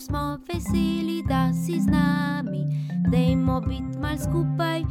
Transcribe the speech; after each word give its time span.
smo 0.00 0.38
veseli, 0.48 1.22
da 1.28 1.52
si 1.52 1.80
z 1.80 1.86
nami. 1.86 2.64
Dajmo 3.12 3.60
biti 3.60 3.98
mal 3.98 4.16
skupaj, 4.18 4.82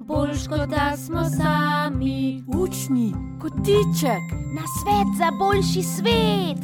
boljš 0.00 0.48
kot 0.48 0.68
da 0.68 0.96
smo 0.96 1.24
sami. 1.24 2.42
Učni, 2.46 3.12
kotiček, 3.40 4.24
Na 4.54 4.62
svet 4.80 5.08
za 5.18 5.30
boljši 5.38 5.82
svet. 5.82 6.60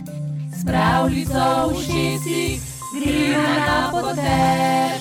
pravljico 0.67 1.69
v 1.69 1.73
ušesih, 1.73 2.61
gremo 2.95 3.49
na 3.67 3.91
potek. 3.91 5.01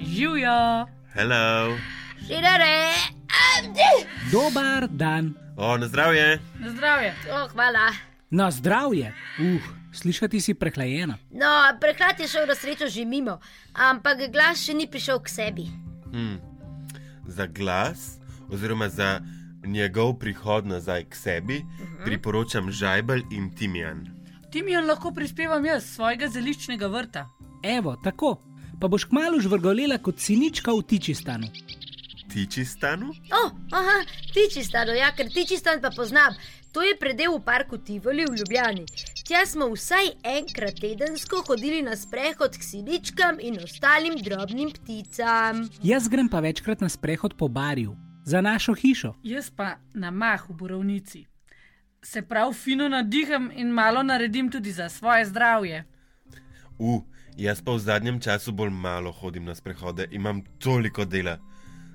Živijo! 0.00 0.86
Hello. 1.14 1.76
Širare, 2.26 2.91
Dobar 4.32 4.88
dan. 4.88 5.34
O, 5.56 5.76
na 5.76 5.86
zdravje. 5.86 6.40
Na 6.60 6.70
zdravje! 6.70 7.14
oh, 7.32 7.50
hvala. 7.52 7.92
Na 8.30 8.50
zdravje. 8.50 9.14
Uh, 9.38 9.60
slišati 9.92 10.40
si 10.40 10.54
prehlajena. 10.54 11.18
No, 11.30 11.50
prehlad 11.80 12.20
je 12.20 12.28
šel 12.28 12.48
na 12.48 12.56
srečo 12.56 12.88
že 12.88 13.04
mimo, 13.04 13.36
ampak 13.76 14.32
glas 14.32 14.64
še 14.64 14.72
ni 14.72 14.88
prišel 14.88 15.20
k 15.20 15.28
sebi. 15.28 15.66
Hm. 16.16 16.40
Za 17.28 17.44
glas, 17.44 18.16
oziroma 18.48 18.88
za 18.88 19.20
njegov 19.68 20.16
prihod 20.16 20.64
nazaj 20.64 21.04
k 21.12 21.14
sebi, 21.14 21.60
uh 21.60 21.68
-huh. 21.68 22.04
priporočam 22.04 22.72
žajbelj 22.72 23.22
in 23.30 23.52
timijan. 23.52 24.08
Timijan 24.50 24.88
lahko 24.88 25.12
prispevam 25.12 25.64
jaz, 25.64 25.84
svojega 25.84 26.28
zeliščnega 26.28 26.86
vrta. 26.86 27.28
Evo, 27.62 27.96
tako. 28.04 28.40
Pa 28.80 28.88
boš 28.88 29.04
kmalo 29.04 29.40
žvrgolela 29.40 29.98
kot 29.98 30.18
sinička 30.18 30.72
v 30.72 30.82
tičistanu. 30.82 31.46
Tiči 32.32 32.64
stanu? 32.64 33.12
Oh, 33.28 33.50
aha, 33.76 33.98
tičistan, 34.32 34.88
ja, 34.96 35.10
ker 35.12 35.28
tičistan 35.28 35.82
pa 35.84 35.90
poznam. 35.92 36.32
To 36.72 36.80
je 36.80 36.94
predel 36.96 37.34
v 37.36 37.42
parku 37.44 37.76
Tivoli 37.76 38.24
v 38.24 38.38
Ljubljani. 38.40 38.86
Tja 39.28 39.44
smo 39.46 39.68
vsaj 39.68 40.08
enkrat 40.24 40.80
tedensko 40.80 41.42
hodili 41.44 41.82
na 41.84 41.92
sprehod 41.96 42.56
k 42.56 42.64
siničkam 42.64 43.36
in 43.40 43.60
ostalim 43.60 44.16
drobnim 44.24 44.72
pticam. 44.72 45.68
Jaz 45.84 46.08
grem 46.08 46.32
pa 46.32 46.40
večkrat 46.40 46.80
na 46.80 46.88
sprehod 46.88 47.36
po 47.36 47.48
barju, 47.48 47.92
za 48.24 48.40
našo 48.40 48.72
hišo. 48.74 49.12
Jaz 49.22 49.52
pa 49.52 49.76
na 49.92 50.10
mah 50.10 50.48
v 50.48 50.56
borovnici. 50.56 51.26
Se 52.02 52.22
prav 52.22 52.56
fino 52.56 52.88
nadiham 52.88 53.50
in 53.52 53.68
malo 53.68 54.02
naredim 54.02 54.50
tudi 54.50 54.72
za 54.72 54.88
svoje 54.88 55.28
zdravje. 55.28 55.84
U, 56.78 57.04
jaz 57.36 57.60
pa 57.60 57.76
v 57.76 57.78
zadnjem 57.78 58.20
času 58.20 58.52
bolj 58.52 58.70
malo 58.72 59.12
hodim 59.12 59.44
na 59.44 59.54
sprehode, 59.54 60.08
imam 60.10 60.40
toliko 60.58 61.04
dela. 61.04 61.38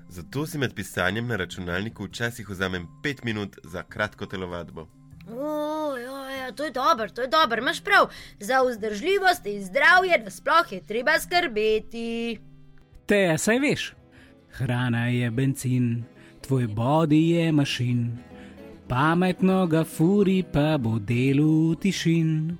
Zato 0.08 0.46
si 0.46 0.58
med 0.58 0.74
pisanjem 0.74 1.26
na 1.26 1.36
računalniku 1.36 2.04
včasih 2.04 2.48
vzamem 2.48 2.86
pet 3.02 3.24
minut 3.24 3.58
za 3.64 3.82
kratko 3.82 4.26
telovadbo. 4.26 4.88
O, 5.30 5.96
ja, 5.96 6.30
ja, 6.30 6.52
to 6.52 6.64
je 6.64 6.70
dobro, 6.70 7.08
to 7.08 7.22
je 7.22 7.28
dobro, 7.28 7.58
imaš 7.58 7.84
prav. 7.84 8.08
Za 8.40 8.62
vzdržljivost 8.62 9.46
in 9.46 9.64
zdravje 9.64 10.22
nasploh 10.24 10.72
je 10.72 10.80
treba 10.86 11.12
skrbeti. 11.20 12.38
Te, 13.06 13.38
saj 13.38 13.58
veš. 13.58 13.94
Hrana 14.50 15.06
je 15.06 15.30
benzin, 15.30 16.04
tvoj 16.40 16.66
body 16.66 17.20
je 17.30 17.52
mašin. 17.52 18.18
Pametno 18.88 19.66
ga 19.66 19.84
furi, 19.84 20.44
pa 20.52 20.78
bo 20.78 20.98
delu 20.98 21.74
tišin. 21.74 22.56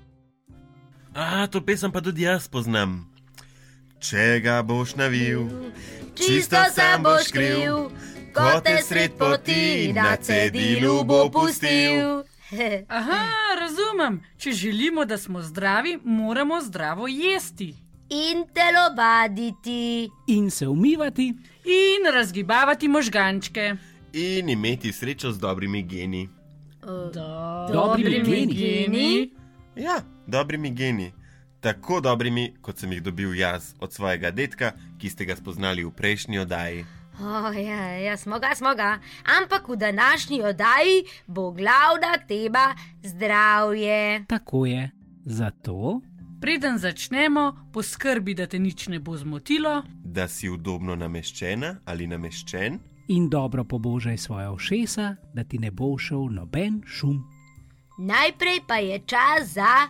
A, 1.14 1.46
to 1.46 1.64
pesem 1.64 1.92
pa 1.92 2.00
tudi 2.00 2.22
jaz 2.22 2.48
poznam. 2.48 3.08
Če 4.00 4.41
ga 4.41 4.62
boš 4.62 4.94
navil, 4.94 5.48
Čisto 6.14 6.56
sam 6.74 7.02
boš 7.02 7.33
kriv, 7.33 7.90
ko 8.34 8.61
te 8.64 8.78
sred 8.83 9.12
poti 9.18 9.92
na 9.92 10.17
cedilu 10.17 11.05
bo 11.05 11.28
pustil. 11.30 12.23
Aha, 12.89 13.24
razumem. 13.61 14.23
Če 14.39 14.52
želimo, 14.52 15.05
da 15.05 15.18
smo 15.18 15.42
zdravi, 15.42 15.98
moramo 16.05 16.61
zdravo 16.61 17.08
jesti 17.08 17.74
In 18.08 18.46
telovaditi. 18.55 20.08
In 20.27 20.50
se 20.50 20.68
umivati, 20.68 21.34
in 21.64 22.14
razgibavati 22.14 22.89
možgančke. 22.89 23.74
in 24.12 24.48
imeti 24.48 24.92
srečo 24.92 25.33
z 25.33 25.39
dobrimi 25.39 25.83
geni. 25.83 26.28
Dobrimi 27.73 28.23
geni. 28.24 28.55
geni. 28.55 29.30
Ja, 29.77 30.00
dobrimi 30.27 30.70
geni. 30.70 31.12
Tako 31.61 32.01
dobrimi, 32.01 32.55
kot 32.63 32.79
sem 32.79 32.92
jih 32.92 33.02
dobil 33.02 33.35
jaz 33.35 33.74
od 33.80 33.92
svojega 33.92 34.30
dedka, 34.30 34.73
ki 34.98 35.11
ste 35.11 35.24
ga 35.24 35.36
spoznali 35.36 35.85
v 35.85 35.91
prejšnji 35.91 36.39
oddaji. 36.39 36.85
Oh, 37.19 37.51
ja, 37.51 37.98
ja, 37.98 38.17
smo 38.17 38.39
ga, 38.39 38.55
smo 38.55 38.74
ga. 38.74 38.98
Ampak 39.27 39.68
v 39.68 39.77
današnji 39.77 40.42
oddaji 40.42 41.02
bo 41.27 41.51
glavna 41.51 42.18
tema 42.29 42.74
zdravje. 43.02 44.24
tako 44.29 44.67
je. 44.67 44.91
Zato 45.24 46.01
Preden 46.41 46.79
začnemo, 46.79 47.70
poskrbi, 47.73 48.35
da 48.35 48.47
te 48.47 48.58
nič 48.58 48.86
ne 48.89 49.01
bo 49.01 49.17
zmotilo. 49.17 49.83
Da 50.05 50.29
si 50.29 50.48
udobno 50.48 50.95
nameščena 50.95 51.77
ali 51.85 52.07
nameščen, 52.07 52.79
in 53.08 53.29
dobro 53.29 53.64
pobožaj 53.64 54.18
svoja 54.18 54.52
ušesa, 54.52 55.17
da 55.35 55.45
ti 55.45 55.58
ne 55.58 55.70
bo 55.70 55.98
šel 55.98 56.29
noben 56.30 56.83
šum. 56.86 57.24
Najprej 57.98 58.61
pa 58.68 58.77
je 58.77 58.98
čas 59.07 59.48
za. 59.58 59.89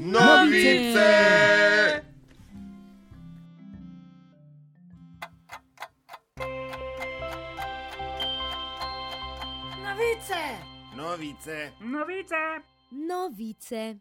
Novice! 0.00 0.94
Novice! 9.84 10.44
Novice! 10.96 11.72
Novice! 11.80 12.62
Novice. 12.90 14.00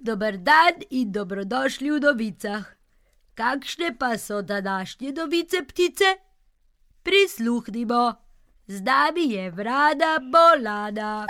Dober 0.00 0.40
dan 0.40 0.80
in 0.90 1.12
dobrodošli 1.12 1.90
v 1.92 2.00
novicah. 2.00 2.64
Kakšne 3.36 3.92
pa 4.00 4.16
so 4.16 4.40
današnje 4.42 5.12
novice, 5.12 5.62
ptice? 5.62 6.29
Prisluhnimo, 7.02 8.14
z 8.68 8.80
nami 8.80 9.32
je 9.32 9.50
vrana 9.50 10.18
bolana. 10.32 11.26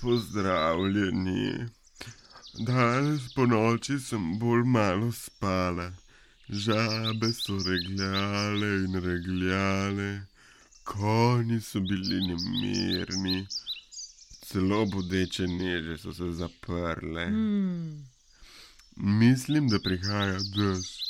Pozdravljeni. 0.00 1.66
Danes 2.58 3.34
po 3.34 3.46
noči 3.46 3.98
sem 3.98 4.38
bolj 4.38 4.64
malo 4.64 5.12
spala. 5.12 5.92
Žabe 6.48 7.32
so 7.32 7.56
regljale 7.66 8.70
in 8.84 9.00
regljale, 9.04 10.20
konji 10.84 11.60
so 11.60 11.80
bili 11.80 12.20
nemirni, 12.26 13.46
celo 14.44 14.86
bodeče 14.86 15.46
neže 15.46 15.98
so 15.98 16.12
se 16.12 16.32
zaprle. 16.32 17.26
Hmm. 17.26 18.04
Mislim, 18.96 19.68
da 19.68 19.78
prihaja 19.78 20.38
dež. 20.56 21.09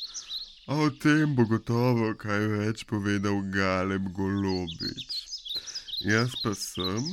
A 0.71 0.75
o 0.75 0.91
tem 0.91 1.33
bo 1.35 1.43
gotovo 1.51 2.09
kaj 2.15 2.45
več 2.51 2.83
povedal 2.91 3.41
Galeb 3.55 4.05
Golobič. 4.15 5.17
Jaz 6.07 6.37
pa 6.45 6.53
sem, 6.55 7.09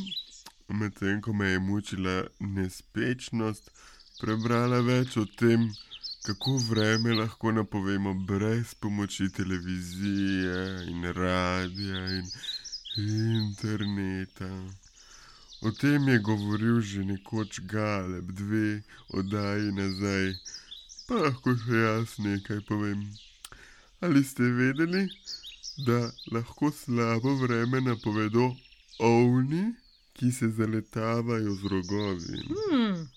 medtem 0.81 1.23
ko 1.25 1.33
me 1.33 1.47
je 1.49 1.63
mučila 1.65 2.13
nespečnost, 2.57 3.71
prebrala 4.19 4.83
več 4.85 5.17
o 5.17 5.25
tem, 5.41 5.65
kako 6.27 6.53
vreme 6.67 7.17
lahko 7.17 7.55
napovemo 7.57 8.13
brez 8.29 8.75
pomoči 8.77 9.31
televizije 9.33 10.61
in 10.93 11.09
radia 11.17 12.01
in 12.13 12.29
interneta. 13.09 14.51
O 15.65 15.73
tem 15.73 16.11
je 16.13 16.19
govoril 16.29 16.77
že 16.91 17.07
nekoč 17.09 17.63
Galeb, 17.73 18.29
dve 18.37 18.83
oddaji 19.17 19.73
nazaj, 19.81 20.35
pa 21.09 21.25
lahko 21.25 21.57
še 21.65 21.87
jaz 21.87 22.19
nekaj 22.21 22.61
povem. 22.69 23.01
Ali 23.99 24.23
ste 24.23 24.43
vedeli, 24.43 25.09
da 25.85 26.11
lahko 26.31 26.71
slabo 26.71 27.35
vreme 27.35 27.81
napovedo 27.81 28.55
ovni, 28.99 29.73
ki 30.13 30.31
se 30.31 30.49
zaletavajo 30.49 31.55
z 31.55 31.63
rogovi? 31.71 32.41
Hmm. 32.47 33.09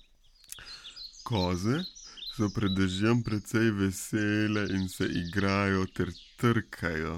Koze 1.23 1.83
so 2.37 2.49
pred 2.49 2.73
dežjem 2.73 3.23
precej 3.23 3.71
vesele 3.71 4.65
in 4.77 4.89
se 4.89 5.05
igrajo 5.05 5.87
ter 5.87 6.13
trkajo. 6.41 7.17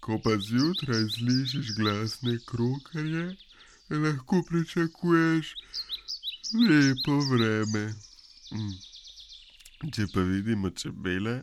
Ko 0.00 0.16
pa 0.24 0.36
zjutraj 0.40 1.04
slišiš 1.16 1.74
glasne 1.76 2.38
krokarje, 2.46 3.36
lahko 3.90 4.42
pričakuješ 4.48 5.54
lepo 6.68 7.18
vreme. 7.32 7.84
Mm. 8.52 8.76
Če 9.92 10.06
pa 10.14 10.20
vidimo 10.20 10.70
čebele, 10.70 11.42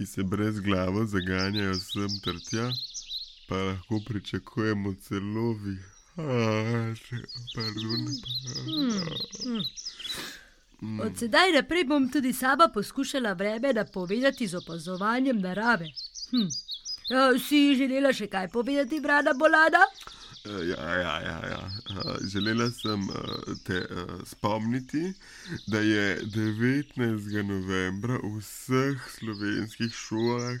ki 0.00 0.06
se 0.06 0.22
brez 0.22 0.60
glave 0.60 1.06
zaganjajo 1.06 1.74
sem 1.74 2.12
ter 2.24 2.36
tja, 2.48 2.72
pa 3.48 3.56
lahko 3.56 3.98
pričakujemo 4.06 4.94
celo 4.94 5.52
vihar. 5.52 6.96
Pardon, 7.54 8.06
pa. 10.80 11.04
Od 11.04 11.18
sedaj 11.18 11.52
naprej 11.52 11.84
bom 11.84 12.08
tudi 12.08 12.32
sama 12.32 12.68
poskušala 12.74 13.32
vreme 13.32 13.72
napovedati 13.72 14.46
z 14.46 14.56
opazovanjem 14.56 15.40
narave. 15.40 15.92
Hm. 16.30 16.48
Ja, 17.10 17.38
si 17.48 17.76
želela 17.76 18.12
še 18.16 18.26
kaj 18.32 18.48
povedati, 18.48 19.00
brada 19.00 19.36
Bolada? 19.36 19.84
Eh, 20.44 20.62
Ja, 20.68 20.94
ja, 20.96 21.20
ja, 21.20 21.38
ja. 21.46 21.70
Eh, 21.90 22.16
Želela 22.28 22.70
sem 22.70 23.00
eh, 23.10 23.54
te 23.64 23.86
spomniti, 24.26 25.14
da 25.66 25.78
je 25.80 26.20
19. 26.24 27.42
novembra 27.42 28.18
v 28.22 28.38
vseh 28.40 28.98
slovenskih 29.18 29.92
šolah 29.94 30.60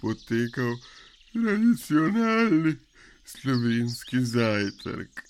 potekal 0.00 0.76
tradicionalni 1.32 2.76
slovenski 3.24 4.24
zajtrk. 4.24 5.24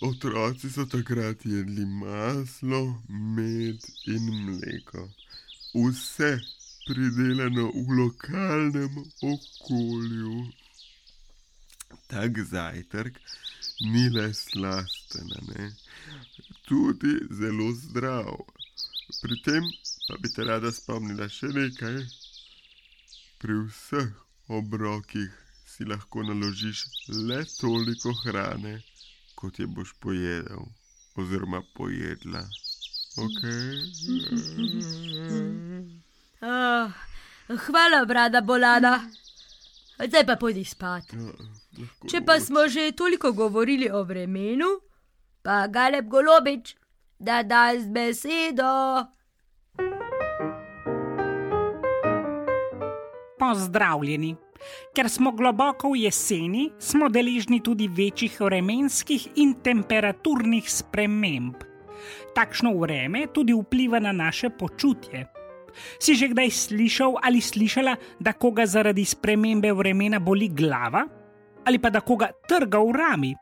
Otroci 0.00 0.70
so 0.70 0.84
takrat 0.86 1.46
jedli 1.46 1.86
maslo, 1.86 3.02
med 3.08 3.80
in 4.06 4.26
mleko. 4.46 5.08
Vse 5.74 6.32
pridelano 6.86 7.70
v 7.72 7.86
lokalnem 8.00 8.94
okolju. 9.22 10.34
Tak 12.06 12.38
zajtrk 12.50 13.18
ni 13.80 14.08
le 14.08 14.32
slasten, 14.34 15.30
ne? 15.48 15.70
tudi 16.68 17.14
zelo 17.30 17.72
zdrav. 17.72 18.36
Pri 19.22 19.42
tem 19.44 19.64
pa 20.08 20.16
bi 20.20 20.28
te 20.34 20.44
rada 20.44 20.72
spomnila 20.72 21.28
še 21.28 21.48
nekaj. 21.52 21.98
Pri 23.40 23.54
vseh 23.68 24.10
obrokih 24.48 25.32
si 25.68 25.84
lahko 25.84 26.22
naložiš 26.24 26.84
le 27.28 27.40
toliko 27.60 28.14
hrane, 28.24 28.78
kot 29.34 29.58
je 29.58 29.66
boš 29.66 29.92
pojedel 30.00 30.64
oziroma 31.16 31.62
pojedla. 31.76 32.44
Okay? 33.26 33.68
Ah, 36.44 36.92
hvala, 37.48 38.04
brada 38.04 38.42
Bolada. 38.44 39.23
Zdaj 39.98 40.26
pa 40.26 40.36
pojdi 40.36 40.64
spat. 40.66 41.12
Ja, 41.14 41.86
Če 42.10 42.20
pa 42.26 42.40
smo 42.42 42.66
že 42.68 42.90
toliko 42.98 43.32
govorili 43.32 43.90
o 43.90 44.02
vremenu, 44.02 44.80
pa 45.42 45.66
Galeb 45.70 46.08
Golobič, 46.10 46.74
da 47.18 47.42
da 47.42 47.70
z 47.78 47.86
besedo. 47.94 49.06
Pozdravljeni. 53.38 54.34
Ker 54.96 55.10
smo 55.10 55.34
globoko 55.36 55.92
v 55.92 56.06
jeseni, 56.06 56.70
smo 56.78 57.08
deležni 57.12 57.60
tudi 57.62 57.88
večjih 57.88 58.40
vremenskih 58.40 59.28
in 59.36 59.54
temperaturnih 59.62 60.70
sprememb. 60.70 61.54
Takšno 62.34 62.72
vreme 62.80 63.26
tudi 63.34 63.54
vpliva 63.54 64.00
na 64.00 64.12
naše 64.12 64.50
počutje. 64.50 65.26
Si 65.98 66.14
že 66.14 66.30
kdaj 66.30 66.50
slišal 66.50 67.18
ali 67.22 67.40
slišala, 67.40 67.96
da 68.20 68.32
koga 68.32 68.66
zaradi 68.66 69.04
spremembe 69.04 69.72
vremena 69.72 70.20
boli 70.20 70.48
glava? 70.48 71.04
Ali 71.64 71.80
pa 71.80 71.90
da 71.90 72.00
koga 72.00 72.30
trga 72.48 72.78
v 72.78 72.92
rami? 72.92 73.32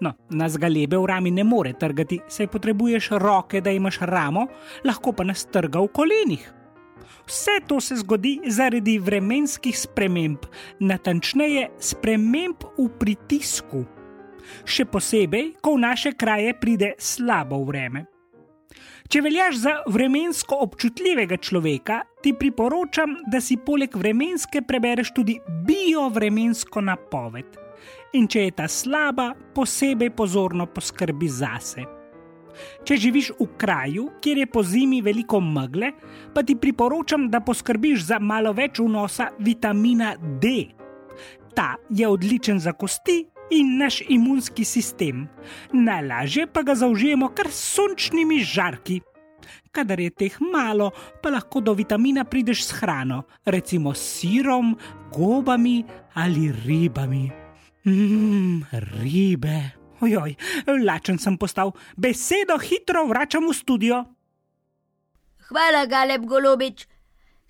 No, 0.00 0.14
nas 0.30 0.56
galebe 0.56 0.96
v 0.96 1.06
rami 1.06 1.30
ne 1.30 1.44
more 1.44 1.74
trgati, 1.76 2.20
saj 2.28 2.48
potrebuješ 2.48 3.10
roke, 3.20 3.60
da 3.60 3.70
imaš 3.70 4.00
ramo, 4.00 4.46
lahko 4.84 5.12
pa 5.12 5.24
nas 5.24 5.44
trga 5.44 5.82
v 5.82 5.92
kolenih. 5.92 6.44
Vse 7.26 7.60
to 7.68 7.80
se 7.80 7.96
zgodi 7.96 8.40
zaradi 8.46 8.98
vremenskih 8.98 9.78
sprememb, 9.78 10.44
natančneje 10.80 11.70
sprememb 11.80 12.64
v 12.78 12.88
pritisku. 13.00 13.84
Še 14.64 14.84
posebej, 14.84 15.54
ko 15.64 15.76
v 15.76 15.84
naše 15.88 16.12
kraje 16.20 16.52
pride 16.60 16.94
slabo 17.00 17.62
vreme. 17.64 18.13
Če 19.08 19.20
veljaš 19.20 19.56
za 19.60 19.72
vremensko 19.92 20.56
občutljivega 20.64 21.36
človeka, 21.36 22.00
ti 22.24 22.32
priporočam, 22.38 23.18
da 23.30 23.40
si 23.40 23.58
poleg 23.60 23.96
vremenske 24.00 24.62
prebereš 24.64 25.12
tudi 25.16 25.36
biovremensko 25.66 26.80
napoved. 26.80 27.58
In 28.16 28.28
če 28.30 28.46
je 28.46 28.54
ta 28.56 28.68
slaba, 28.70 29.32
posebej 29.54 30.10
pozorno 30.16 30.66
poskrbi 30.70 31.28
zase. 31.28 31.84
Če 32.86 32.96
živiš 33.02 33.32
v 33.40 33.48
kraju, 33.58 34.06
kjer 34.22 34.44
je 34.44 34.48
po 34.50 34.62
zimi 34.62 35.02
veliko 35.02 35.40
megle, 35.42 35.90
pa 36.34 36.42
ti 36.46 36.56
priporočam, 36.56 37.28
da 37.30 37.42
poskrbiš 37.44 38.06
za 38.08 38.20
malo 38.22 38.54
več 38.56 38.80
vnosa 38.80 39.32
vitamina 39.38 40.14
D. 40.40 40.70
Ta 41.54 41.74
je 41.90 42.08
odličen 42.08 42.58
za 42.62 42.72
kosti 42.72 43.20
in 43.54 43.76
naš 43.78 44.02
imunski 44.08 44.64
sistem. 44.64 45.28
Najlažje 45.72 46.46
pa 46.46 46.62
ga 46.62 46.74
zaužijemo 46.74 47.30
kar 47.34 47.50
s 47.50 47.74
sončnimi 47.74 48.42
žarki. 48.42 49.00
Kadar 49.74 50.00
je 50.00 50.10
teh 50.10 50.34
malo, 50.40 50.92
pa 51.22 51.30
lahko 51.34 51.60
do 51.60 51.74
vitamina 51.74 52.24
prideš 52.24 52.66
s 52.66 52.76
hrano, 52.78 53.24
recimo 53.44 53.94
s 53.94 54.20
sirom, 54.20 54.76
gobami 55.12 55.82
ali 56.14 56.52
ribami. 56.66 57.30
Mmm, 57.84 58.62
ribe. 59.02 59.58
Ojoj, 60.00 60.34
lačen 60.84 61.18
sem 61.18 61.36
postal, 61.38 61.72
besedo 61.96 62.58
hitro 62.58 63.06
vračam 63.06 63.46
v 63.48 63.54
studio. 63.54 64.04
Hvala, 65.48 65.84
Galeb 65.86 66.26
Golobič. 66.26 66.86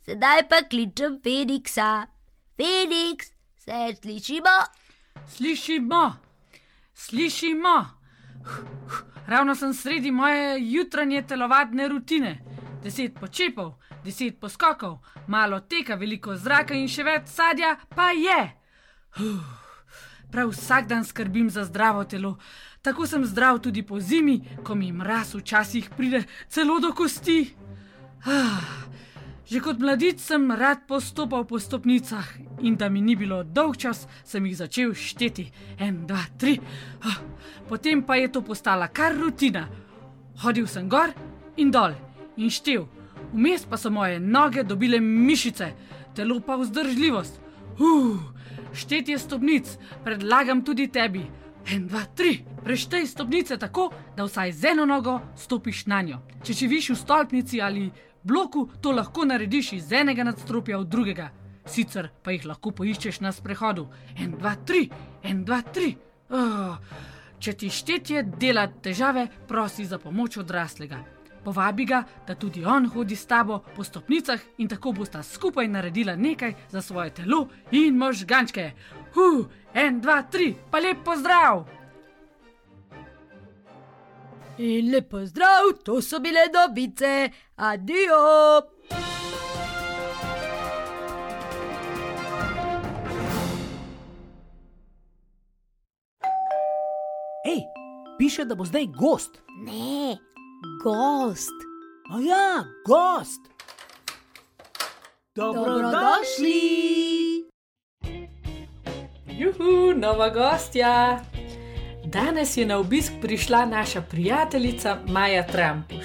Sedaj 0.04 0.48
pa 0.48 0.62
kličem 0.68 1.20
Feniksa. 1.24 2.06
Feniks, 2.56 3.32
se 3.64 3.94
slišimo? 4.00 4.83
Slišimo, 5.28 6.16
slišimo. 6.94 7.90
Ravno 9.26 9.54
sem 9.54 9.74
sredi 9.74 10.10
moje 10.10 10.72
jutranje 10.72 11.22
telovadne 11.22 11.88
rutine. 11.88 12.44
Deset 12.84 13.14
počepov, 13.20 13.74
deset 14.04 14.40
poskokov, 14.40 14.98
malo 15.26 15.60
teka, 15.60 15.94
veliko 15.94 16.36
zraka 16.36 16.74
in 16.74 16.88
še 16.88 17.02
več 17.02 17.30
sadja, 17.32 17.76
pa 17.96 18.10
je. 18.12 18.40
Prav 20.32 20.50
vsak 20.52 20.86
dan 20.90 21.04
skrbim 21.04 21.50
za 21.50 21.64
zdravo 21.64 22.04
telo. 22.04 22.36
Tako 22.82 23.06
sem 23.06 23.24
zdrav 23.24 23.62
tudi 23.64 23.82
po 23.82 24.00
zimi, 24.00 24.42
ko 24.64 24.74
mi 24.74 24.92
mraz 24.92 25.34
včasih 25.34 25.88
pride 25.96 26.24
celo 26.48 26.80
do 26.80 26.92
kosti. 26.92 27.54
Ah, 28.26 28.83
Že 29.44 29.60
kot 29.60 29.76
mladič 29.76 30.24
sem 30.24 30.48
rad 30.48 30.88
postopal 30.88 31.44
po 31.44 31.60
stopnicah 31.60 32.24
in 32.64 32.76
da 32.80 32.88
mi 32.88 33.04
ni 33.04 33.12
bilo 33.16 33.42
dolg 33.44 33.76
čas, 33.76 34.08
sem 34.24 34.46
jih 34.46 34.56
začel 34.56 34.94
šteti. 34.96 35.50
En, 35.78 36.06
dva, 36.08 36.24
tri. 36.40 36.56
Ah, 37.04 37.20
Potem 37.68 38.02
pa 38.02 38.16
je 38.16 38.32
to 38.32 38.40
postala 38.40 38.88
kar 38.88 39.12
rutina. 39.12 39.68
Hodil 40.42 40.66
sem 40.66 40.88
gor 40.88 41.12
in 41.56 41.70
dol 41.70 41.92
in 42.36 42.50
štev. 42.50 42.88
Vmes 43.32 43.64
pa 43.68 43.76
so 43.76 43.90
moje 43.90 44.20
noge 44.20 44.64
dobile 44.64 45.00
mišice, 45.00 45.72
telo 46.14 46.40
pa 46.40 46.56
vzdržljivost. 46.56 47.40
Uf, 47.78 48.20
štetje 48.72 49.18
stopnic 49.18 49.76
predlagam 50.04 50.64
tudi 50.64 50.88
tebi. 50.88 51.24
En, 51.68 51.86
dva, 51.88 52.04
tri. 52.16 52.44
Preštej 52.64 53.06
stopnice 53.06 53.56
tako, 53.60 53.90
da 54.16 54.24
vsaj 54.24 54.52
z 54.52 54.72
eno 54.72 54.84
nogo 54.88 55.20
stopiš 55.36 55.86
na 55.86 56.02
njo. 56.02 56.20
Če 56.44 56.52
živiš 56.52 56.90
v 56.90 56.96
stolpnici 56.96 57.60
ali 57.60 57.90
bloku, 58.24 58.68
to 58.80 58.92
lahko 58.92 59.24
narediš 59.24 59.72
iz 59.72 59.92
enega 59.92 60.24
nadstropja 60.24 60.78
v 60.78 60.84
drugega. 60.84 61.30
Sicer 61.66 62.10
pa 62.22 62.32
jih 62.32 62.44
lahko 62.48 62.72
poiščeš 62.76 63.20
na 63.24 63.32
sprehodu. 63.32 63.86
En, 64.18 64.34
dva, 64.38 64.56
tri, 64.66 64.88
en, 65.22 65.44
dva, 65.44 65.62
tri. 65.62 65.94
Oh, 66.34 66.76
če 67.38 67.54
ti 67.60 67.70
štetje 67.70 68.22
dela 68.40 68.66
težave, 68.68 69.28
prosi 69.48 69.84
za 69.84 69.98
pomoč 69.98 70.38
odraslega. 70.40 71.00
Povabi 71.44 71.84
ga, 71.84 72.00
da 72.26 72.34
tudi 72.40 72.64
on 72.64 72.88
hodi 72.88 73.16
s 73.16 73.26
tabo 73.28 73.58
po 73.76 73.84
stopnicah 73.84 74.40
in 74.58 74.68
tako 74.68 74.94
bosta 74.96 75.22
skupaj 75.22 75.68
naredila 75.68 76.16
nekaj 76.16 76.54
za 76.72 76.82
svoje 76.82 77.10
telo 77.20 77.48
in 77.72 77.98
možgančke. 78.00 78.70
Hu, 79.14 79.44
en, 79.74 80.00
dva, 80.00 80.22
tri, 80.22 80.54
pa 80.70 80.80
lep 80.80 81.04
pozdrav! 81.04 81.83
In 84.58 84.92
lepo 84.92 85.26
zdrav, 85.26 85.72
to 85.84 86.02
so 86.02 86.20
bile 86.20 86.46
dobice, 86.52 87.30
adijo. 87.56 88.62
Ej, 97.46 97.60
piše, 98.18 98.44
da 98.44 98.54
bo 98.54 98.64
zdaj 98.64 98.86
gost. 98.86 99.42
Ne, 99.66 100.18
gost. 100.84 101.58
A 102.10 102.20
ja, 102.20 102.64
gost. 102.86 103.40
Dobrodošli. 105.34 106.60
Juhu, 109.26 109.98
nova 109.98 110.28
gostja! 110.28 111.33
Danes 112.14 112.56
je 112.56 112.66
na 112.66 112.78
obisk 112.78 113.12
prišla 113.22 113.64
naša 113.66 114.00
prijateljica 114.02 114.98
Maja 115.08 115.46
Trampuš. 115.46 116.04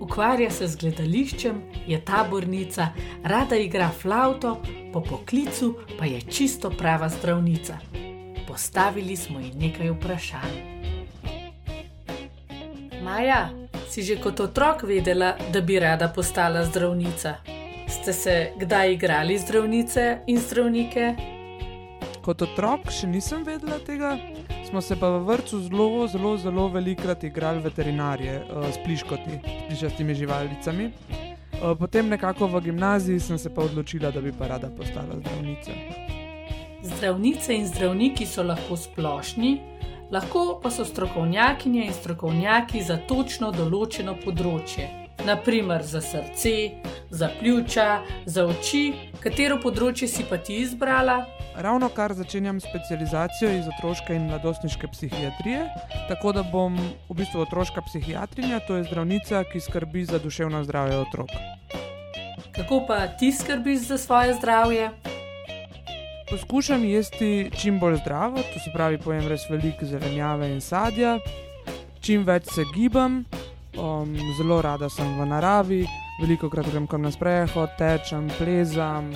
Ukvarja 0.00 0.50
se 0.50 0.66
z 0.66 0.76
gledališčem, 0.76 1.62
je 1.86 2.04
tabornica, 2.04 2.88
rada 3.24 3.56
igra 3.56 3.88
flavto, 4.02 4.62
po 4.92 5.02
poklicu 5.02 5.74
pa 5.98 6.04
je 6.04 6.20
čisto 6.20 6.70
prava 6.70 7.08
zdravnica. 7.08 7.78
Postavili 8.48 9.16
smo 9.16 9.40
ji 9.40 9.52
nekaj 9.58 9.90
vprašanj. 9.90 10.60
Maja, 13.02 13.50
Si 13.90 14.06
že 14.06 14.22
kot 14.22 14.38
otrok 14.40 14.84
vedela, 14.86 15.34
da 15.52 15.60
bi 15.60 15.78
rada 15.82 16.06
postala 16.14 16.62
zdravnica? 16.64 17.34
Ste 17.88 18.12
se 18.12 18.52
kdaj 18.56 18.92
igrali 18.92 19.38
zdravnice 19.38 20.18
in 20.26 20.38
zdravnike? 20.38 21.14
Kot 22.22 22.42
otrok 22.42 22.86
še 22.94 23.10
nisem 23.10 23.42
vedela 23.42 23.80
tega, 23.82 24.14
smo 24.70 24.80
se 24.80 24.96
pa 25.00 25.08
v 25.08 25.24
vrtu 25.26 25.58
zelo, 25.60 26.06
zelo, 26.06 26.36
zelo 26.36 26.68
velikrat 26.68 27.24
igrali 27.24 27.60
veterinarje 27.60 28.36
uh, 28.38 28.66
s 28.70 28.78
pliškoti, 28.84 29.30
s 29.42 29.66
plišastimi 29.66 30.14
živalicami. 30.14 30.84
Uh, 30.86 31.78
potem 31.78 32.08
nekako 32.08 32.46
v 32.46 32.60
gimnaziji 32.60 33.20
sem 33.20 33.38
se 33.38 33.54
pa 33.54 33.62
odločila, 33.62 34.10
da 34.10 34.20
bi 34.20 34.32
pa 34.32 34.46
rada 34.46 34.70
postala 34.70 35.18
zdravnica. 35.18 35.70
Zdravnice 36.82 37.54
in 37.54 37.66
zdravniki 37.66 38.26
so 38.26 38.42
lahko 38.42 38.76
splošni, 38.76 39.58
lahko 40.10 40.60
pa 40.62 40.70
so 40.70 40.84
strokovnjakinje 40.84 41.84
in 41.86 41.92
strokovnjaki 41.92 42.82
za 42.82 43.00
točno 43.08 43.50
določeno 43.50 44.14
področje. 44.24 44.99
Naprimer 45.24 45.82
za 45.82 46.00
srce, 46.00 46.70
za 47.10 47.28
pljuča, 47.40 48.00
za 48.26 48.46
oči, 48.46 48.92
katero 49.20 49.58
področje 49.60 50.08
si 50.08 50.24
pa 50.24 50.38
ti 50.40 50.62
izbrala? 50.62 51.18
Ravno 51.60 51.90
kar 51.92 52.14
začenjam 52.16 52.60
specializacijo 52.62 53.50
iz 53.52 53.68
otroške 53.68 54.14
in 54.16 54.30
mladostniške 54.30 54.88
psihiatrije, 54.94 55.66
tako 56.08 56.32
da 56.32 56.42
bom 56.42 56.78
v 57.10 57.16
bistvu 57.18 57.42
otroška 57.44 57.84
psihiatrinja, 57.90 58.62
to 58.64 58.78
je 58.78 58.86
zdravnica, 58.88 59.44
ki 59.52 59.60
skrbi 59.60 60.06
za 60.08 60.22
duševno 60.22 60.64
zdravje 60.64 61.02
otrok. 61.02 61.34
Kako 62.56 62.84
pa 62.88 63.06
ti 63.20 63.32
skrbiš 63.32 63.90
za 63.90 63.98
svoje 63.98 64.34
zdravje? 64.40 64.88
Poskušam 66.30 66.84
jesti 66.84 67.50
čim 67.60 67.78
bolj 67.82 68.00
zdravo, 68.00 68.40
to 68.54 68.62
se 68.64 68.72
pravi, 68.72 68.98
pojem 68.98 69.28
res 69.28 69.44
veliko 69.50 69.84
zelenjave 69.84 70.48
in 70.54 70.60
sadja, 70.64 71.18
čim 72.00 72.24
več 72.24 72.48
se 72.54 72.64
gibam, 72.74 73.24
um, 73.80 74.16
zelo 74.36 74.60
rada 74.62 74.88
sem 74.88 75.08
v 75.18 75.26
naravi, 75.26 75.84
veliko 76.20 76.50
krat 76.50 76.68
grem 76.70 76.86
kam 76.86 77.02
na 77.02 77.10
sprehod, 77.10 77.76
tečem, 77.78 78.28
plezam, 78.38 79.12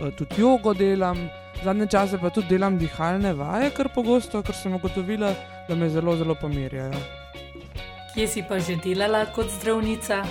eh, 0.00 0.10
tudi 0.16 0.40
jogo 0.40 0.74
delam. 0.74 1.28
Zadnje 1.64 1.86
čase 1.86 2.18
pa 2.18 2.30
tudi 2.30 2.48
delam 2.48 2.78
dihalne 2.78 3.32
vaje, 3.32 3.70
kar 3.76 3.88
pogosto, 3.94 4.42
ker 4.42 4.54
sem 4.54 4.74
ugotovila, 4.74 5.34
da 5.68 5.74
me 5.74 5.88
zelo, 5.90 6.16
zelo 6.16 6.34
pomirjajo. 6.34 6.98
Kje 8.14 8.26
si 8.28 8.42
pa 8.48 8.58
že 8.58 8.76
delala 8.80 9.26
kot 9.32 9.50
zdravnica? 9.50 10.24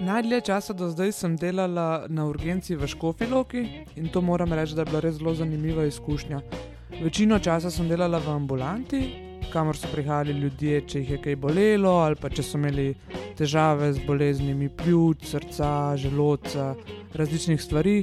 Najdlje 0.00 0.40
časa 0.40 0.72
do 0.72 0.88
zdaj 0.90 1.12
sem 1.12 1.36
delala 1.36 2.06
na 2.08 2.24
urgenci 2.26 2.74
v 2.76 2.88
Škofiloki 2.88 3.86
in 3.96 4.08
to 4.08 4.20
moram 4.20 4.52
reči, 4.52 4.74
da 4.74 4.82
je 4.82 4.90
bila 4.90 5.00
res 5.00 5.20
zelo 5.20 5.34
zanimiva 5.34 5.84
izkušnja. 5.84 6.40
Večino 7.02 7.38
časa 7.38 7.70
sem 7.70 7.88
delala 7.88 8.18
v 8.18 8.32
ambulanti, 8.34 9.31
kamor 9.52 9.76
so 9.76 9.88
prihajali 9.92 10.32
ljudje, 10.40 10.80
če 10.88 11.02
jih 11.02 11.10
je 11.16 11.18
kaj 11.26 11.36
bolelo 11.36 11.98
ali 12.02 12.16
pa 12.16 12.30
če 12.32 12.44
so 12.46 12.58
imeli 12.60 12.92
težave 13.38 13.92
z 13.92 14.04
boleznimi 14.06 14.70
pljuč, 14.72 15.26
srca, 15.28 15.96
želodca, 16.00 16.72
različnih 17.14 17.60
stvari. 17.60 17.96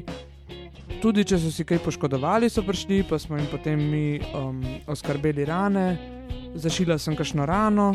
Tudi 0.99 1.23
če 1.23 1.39
so 1.39 1.51
si 1.53 1.63
kaj 1.65 1.79
poškodovali, 1.85 2.49
so 2.51 2.63
prišli, 2.65 3.03
pa 3.09 3.19
smo 3.21 3.37
jim 3.39 3.47
potem 3.51 3.81
mi 3.91 4.19
um, 4.35 4.59
oskrbeli 4.91 5.45
rane, 5.47 5.85
zašila 6.59 6.97
sem 6.99 7.15
kakšno 7.15 7.45
rano. 7.47 7.93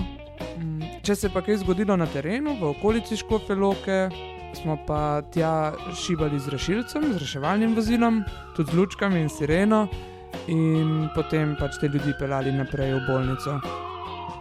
Mm, 0.58 1.00
Če 1.04 1.14
se 1.14 1.28
je 1.28 1.34
pa 1.34 1.42
kaj 1.44 1.60
zgodilo 1.60 1.96
na 2.00 2.06
terenu, 2.08 2.56
v 2.60 2.70
okolici 2.72 3.18
Škofeloke, 3.20 4.08
smo 4.56 4.78
pa 4.86 5.20
tja 5.34 5.74
šibali 5.92 6.40
z 6.40 6.54
rešilcem, 6.54 7.12
z 7.12 7.20
reševalnim 7.20 7.74
vozilom, 7.76 8.22
tudi 8.56 8.72
z 8.72 8.78
lučkami 8.78 9.20
in 9.20 9.28
sireno, 9.28 9.84
in 10.48 11.08
potem 11.14 11.56
pač 11.56 11.78
te 11.80 11.88
ljudi 11.88 12.14
pelali 12.18 12.52
naprej 12.52 12.94
v 12.94 13.02
bolnico. 13.08 13.58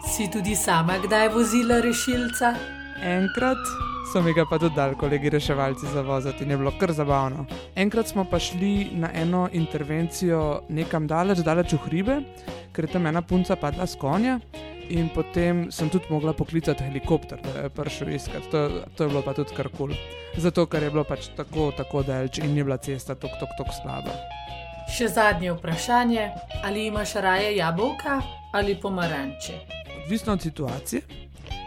Si 0.03 0.27
tudi 0.27 0.55
sama 0.55 0.99
kdaj 0.99 1.29
vozila 1.31 1.79
rešilca? 1.81 2.53
Enkrat 3.03 3.93
so 4.13 4.21
mi 4.21 4.33
ga 4.33 4.45
pa 4.45 4.59
tudi 4.59 4.75
dali 4.75 4.95
kolegi 4.95 5.29
reševalci 5.29 5.87
za 5.93 6.01
voziti 6.01 6.43
in 6.43 6.51
je 6.51 6.57
bilo 6.57 6.71
kar 6.79 6.91
zabavno. 6.91 7.45
Enkrat 7.75 8.07
smo 8.07 8.25
pa 8.25 8.39
šli 8.39 8.89
na 8.93 9.09
eno 9.13 9.49
intervencijo 9.51 10.61
nekam 10.69 11.07
daleč, 11.07 11.39
daleč 11.39 11.73
v 11.73 11.79
hribe, 11.85 12.19
ker 12.73 12.85
je 12.85 12.91
tam 12.93 13.07
ena 13.07 13.21
punca 13.21 13.55
padla 13.55 13.87
s 13.87 13.95
konja. 13.95 14.39
In 14.89 15.07
potem 15.15 15.71
sem 15.71 15.89
tudi 15.89 16.11
mogla 16.11 16.33
poklicati 16.33 16.83
helikopter, 16.83 17.39
da 17.41 17.63
je 17.63 17.69
prišel 17.69 18.13
iskat. 18.13 18.51
To, 18.51 18.83
to 18.95 19.03
je 19.03 19.09
bilo 19.09 19.23
pa 19.23 19.33
tudi 19.33 19.55
kar 19.55 19.71
kul. 19.71 19.95
Cool. 19.95 19.97
Zato, 20.37 20.67
ker 20.67 20.83
je 20.83 20.91
bilo 20.91 21.03
pač 21.07 21.31
tako, 21.37 21.71
tako 21.77 22.03
daleč 22.03 22.43
in 22.43 22.57
je 22.57 22.63
bila 22.63 22.77
cesta 22.77 23.15
tako, 23.15 23.39
tako, 23.39 23.63
tako 23.63 23.81
slaba. 23.81 24.42
Še 24.91 25.07
zadnje 25.07 25.53
vprašanje, 25.53 26.31
ali 26.63 26.87
imaš 26.87 27.13
raje 27.13 27.55
jabolka 27.55 28.21
ali 28.53 28.75
pomaranče? 28.75 29.53
Odvisno 30.03 30.33
od 30.33 30.41
situacije. 30.41 31.01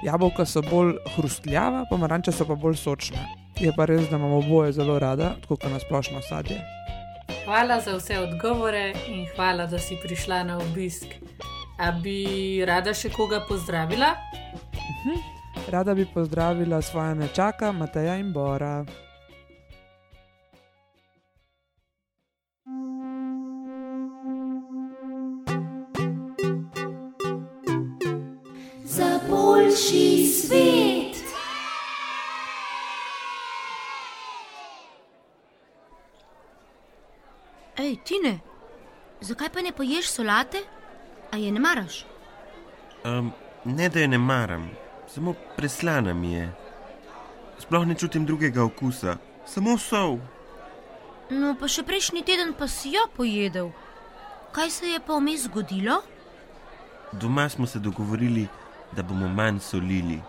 Jabolka 0.05 0.45
so 0.45 0.63
bolj 0.63 0.95
hrustljava, 1.17 1.85
pomaranče 1.91 2.33
so 2.33 2.45
pa 2.45 2.55
bolj 2.55 2.77
sočne. 2.77 3.25
Je 3.61 3.73
pa 3.73 3.87
res, 3.89 4.09
da 4.11 4.17
imamo 4.17 4.39
oboje 4.39 4.73
zelo 4.73 4.99
rada, 4.99 5.35
tako 5.43 5.57
kot 5.57 5.71
na 5.73 5.81
splošno 5.81 6.21
sadje. 6.29 6.61
Hvala 7.45 7.81
za 7.81 7.97
vse 7.97 8.19
odgovore 8.19 8.93
in 9.09 9.25
hvala, 9.35 9.67
da 9.67 9.79
si 9.79 9.97
prišla 10.03 10.43
na 10.43 10.59
obisk. 10.59 11.17
A 11.79 11.91
bi 11.93 12.63
rada 12.67 12.95
še 12.95 13.11
koga 13.11 13.41
pozdravila? 13.49 14.13
Rada 15.73 15.95
bi 15.95 16.07
pozdravila 16.15 16.83
svoja 16.83 17.15
nečaka, 17.15 17.73
Mateja 17.73 18.17
in 18.17 18.33
Bora. 18.33 18.85
Ej, 38.17 38.23
Tine, 38.23 38.39
zakaj 39.21 39.49
pa 39.53 39.63
ne 39.63 39.73
poješ 39.73 40.09
solate? 40.09 40.63
A 41.33 41.37
je 41.37 41.53
ne 41.53 41.61
maraš? 41.61 42.07
Um, 43.05 43.33
ne, 43.65 43.89
da 43.89 44.01
je 44.01 44.09
ne 44.09 44.19
maram, 44.19 44.71
samo 45.09 45.35
preslana 45.57 46.15
mi 46.15 46.33
je. 46.33 46.53
Sploh 47.59 47.87
ne 47.87 47.95
čutim 47.95 48.27
drugega 48.27 48.65
okusa, 48.65 49.17
samo 49.47 49.79
sol. 49.79 50.19
No, 51.31 51.57
pa 51.61 51.69
še 51.69 51.83
prejšnji 51.83 52.23
teden 52.23 52.55
pa 52.59 52.69
si 52.69 52.95
jo 52.95 53.05
pojedel. 53.17 53.71
Kaj 54.53 54.71
se 54.71 54.95
je 54.95 55.01
pa 55.01 55.19
vmes 55.19 55.45
zgodilo? 55.45 56.01
Doma 57.13 57.49
smo 57.49 57.67
se 57.67 57.79
dogovorili, 57.79 58.47
da 58.93 59.03
bomo 59.03 59.29
manj 59.29 59.61
solili. 59.61 60.21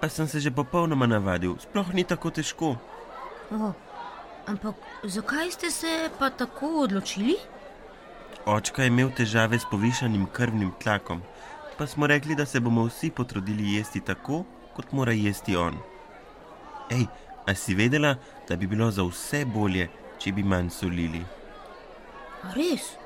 Pa 0.00 0.08
sem 0.08 0.28
se 0.28 0.40
že 0.40 0.50
popolnoma 0.50 1.06
navadil, 1.06 1.58
sploh 1.60 1.92
ni 1.94 2.04
tako 2.04 2.30
težko. 2.30 2.76
Oh, 3.50 3.72
ampak 4.46 4.74
zakaj 5.04 5.50
ste 5.50 5.70
se 5.70 6.10
pa 6.18 6.30
tako 6.30 6.66
odločili? 6.84 7.36
Očka 8.46 8.82
je 8.82 8.88
imel 8.88 9.10
težave 9.16 9.58
s 9.58 9.66
povišanim 9.70 10.26
krvnim 10.32 10.72
tlakom, 10.82 11.22
pa 11.78 11.86
smo 11.86 12.06
rekli, 12.06 12.34
da 12.34 12.46
se 12.46 12.60
bomo 12.60 12.84
vsi 12.84 13.10
potrudili 13.10 13.74
jesti 13.74 14.00
tako, 14.00 14.44
kot 14.76 14.92
mora 14.92 15.12
jesti 15.12 15.56
on. 15.56 15.78
Ej, 16.90 17.06
a 17.46 17.54
si 17.54 17.74
vedela, 17.74 18.16
da 18.48 18.56
bi 18.56 18.66
bilo 18.66 18.90
za 18.90 19.04
vse 19.06 19.44
bolje, 19.44 19.88
če 20.18 20.32
bi 20.32 20.42
manj 20.42 20.70
solili? 20.70 21.22
A 22.42 22.52
res? 22.56 22.96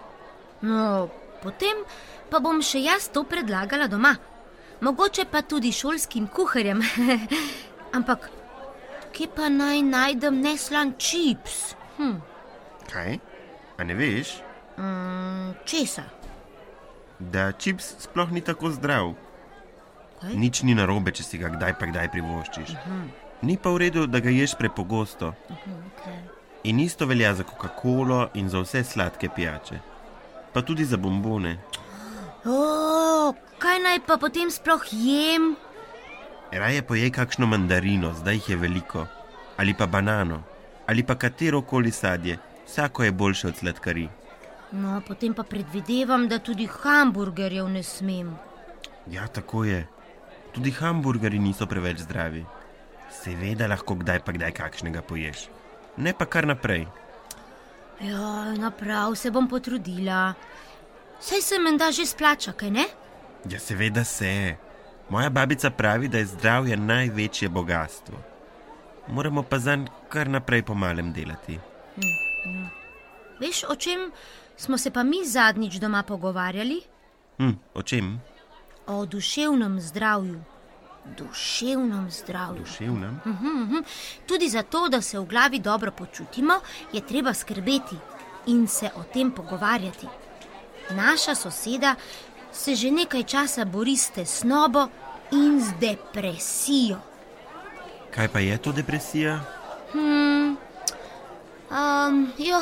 No, 0.62 1.08
potem 1.42 1.84
pa 2.30 2.40
bom 2.40 2.62
še 2.64 2.80
jaz 2.86 3.10
to 3.12 3.24
predlagala 3.28 3.86
doma. 3.92 4.14
Mogoče 4.80 5.24
pa 5.30 5.42
tudi 5.42 5.72
šolskim 5.72 6.28
kuharjem. 6.28 6.82
Ampak, 7.96 8.28
kje 9.16 9.28
pa 9.36 9.48
naj 9.48 9.80
najdem 9.82 10.40
neslan 10.44 10.92
čips? 11.00 11.74
Hm, 11.96 12.18
Kaj? 12.92 13.18
A 13.78 13.84
ne 13.84 13.94
veš, 13.94 14.36
mm, 14.78 15.54
česa? 15.64 16.04
da 17.18 17.52
čips 17.52 17.94
sploh 18.04 18.28
ni 18.32 18.40
tako 18.44 18.70
zdrav? 18.70 19.14
Kaj? 20.20 20.34
Nič 20.36 20.62
ni 20.62 20.74
narobe, 20.76 21.12
če 21.16 21.24
si 21.24 21.38
ga 21.40 21.48
kdaj 21.48 21.78
pa 21.80 21.88
kdaj 21.88 22.10
privoščiš. 22.12 22.74
Ni 23.42 23.56
pa 23.56 23.72
v 23.72 23.80
redu, 23.86 24.06
da 24.06 24.20
ga 24.20 24.32
ješ 24.32 24.54
prepogosto. 24.56 25.32
Okay. 25.48 26.20
In 26.64 26.80
isto 26.80 27.06
velja 27.06 27.34
za 27.34 27.44
Coca-Colo 27.44 28.28
in 28.34 28.48
za 28.48 28.60
vse 28.64 28.84
sladke 28.84 29.28
pijače. 29.28 29.80
Pa 30.52 30.62
tudi 30.62 30.84
za 30.84 30.96
bombone. 30.96 31.56
O, 32.44 33.32
kaj 33.58 33.80
naj 33.84 34.00
pa 34.06 34.16
potem 34.16 34.50
sploh 34.50 34.84
jem? 34.92 35.54
Raje 36.52 36.82
pojej 36.82 37.10
kakšno 37.10 37.46
mandarino, 37.46 38.12
zdaj 38.14 38.34
jih 38.34 38.48
je 38.48 38.56
veliko, 38.56 39.06
ali 39.56 39.74
pa 39.74 39.86
banano, 39.86 40.42
ali 40.86 41.02
pa 41.02 41.14
katero 41.14 41.62
koli 41.62 41.90
sadje, 41.90 42.38
vsako 42.66 43.04
je 43.04 43.12
boljše 43.12 43.48
od 43.48 43.56
sladkarij. 43.56 44.08
No, 44.72 45.00
potem 45.06 45.34
pa 45.34 45.42
predvidevam, 45.42 46.28
da 46.28 46.38
tudi 46.38 46.66
hamburgerjev 46.66 47.68
ne 47.68 47.82
smem. 47.82 48.36
Ja, 49.10 49.26
tako 49.26 49.64
je. 49.64 49.86
Tudi 50.54 50.70
hamburgerji 50.70 51.38
niso 51.38 51.66
preveč 51.66 51.98
zdravi. 51.98 52.44
Seveda 53.22 53.66
lahko 53.66 53.94
kdaj 53.94 54.20
pa 54.24 54.32
kdaj 54.32 54.52
kakšnega 54.52 55.02
poješ, 55.02 55.48
ne 55.96 56.12
pa 56.12 56.26
kar 56.26 56.46
naprej. 56.46 56.86
Ja, 58.00 58.54
naprav 58.58 59.14
se 59.14 59.30
bom 59.30 59.48
potrudila. 59.48 60.34
Saj 61.20 61.42
se 61.42 61.58
menda 61.58 61.90
že 61.90 62.06
splača, 62.06 62.52
kaj 62.52 62.70
ne? 62.70 62.86
Ja, 63.50 63.58
seveda 63.58 64.04
se. 64.04 64.56
Moja 65.08 65.30
babica 65.30 65.70
pravi, 65.70 66.08
da 66.08 66.18
je 66.18 66.26
zdravje 66.26 66.76
največje 66.76 67.48
bogatstvo. 67.48 68.18
Moramo 69.08 69.42
pa 69.42 69.58
zanj 69.58 69.86
kar 70.08 70.28
naprej 70.28 70.62
pomalem 70.62 71.12
delati. 71.12 71.58
Veš, 73.40 73.64
o 73.68 73.76
čem 73.76 74.10
smo 74.56 74.78
se 74.78 74.90
pa 74.90 75.02
mi 75.02 75.24
zadnjič 75.24 75.74
doma 75.74 76.02
pogovarjali? 76.02 76.80
Hm, 77.38 77.52
o 77.74 77.82
čem? 77.82 78.20
O 78.86 79.06
duševnem 79.06 79.80
zdravju. 79.80 80.42
Duševnem 81.18 82.10
zdravju. 82.10 82.58
Duševnem? 82.58 83.20
Mhm. 83.26 83.76
Tudi 84.26 84.48
zato, 84.48 84.88
da 84.88 85.00
se 85.02 85.18
v 85.18 85.24
glavi 85.24 85.58
dobro 85.58 85.90
počutimo, 85.90 86.60
je 86.92 87.06
treba 87.06 87.34
skrbeti 87.34 87.96
in 88.46 88.66
se 88.66 88.90
o 88.96 89.02
tem 89.02 89.30
pogovarjati. 89.30 90.06
Naša 90.90 91.34
soseda 91.34 91.94
se 92.56 92.74
že 92.74 92.90
nekaj 92.90 93.22
časa 93.22 93.64
bori 93.64 93.96
s 93.96 94.10
tesnobo 94.10 94.88
in 95.32 95.60
z 95.60 95.76
depresijo. 95.80 96.98
Kaj 98.10 98.28
pa 98.32 98.40
je 98.40 98.58
to 98.58 98.72
depresija? 98.72 99.40
Hmm. 99.92 100.56
Um, 101.70 102.32
jo, 102.38 102.60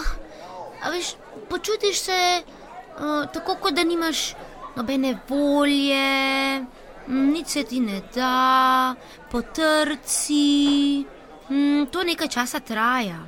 a 0.82 0.90
veš, 0.90 1.14
počutiš 1.48 2.00
se 2.00 2.42
uh, 2.42 3.30
tako, 3.32 3.56
kot 3.60 3.74
da 3.74 3.84
nimaš 3.84 4.34
nobene 4.76 5.18
volje, 5.28 6.64
nič 7.06 7.46
se 7.46 7.62
ti 7.62 7.80
ne 7.80 8.02
da, 8.14 8.94
potrci. 9.30 11.04
Mm, 11.50 11.86
to 11.92 12.02
nekaj 12.02 12.28
časa 12.28 12.60
traja. 12.60 13.20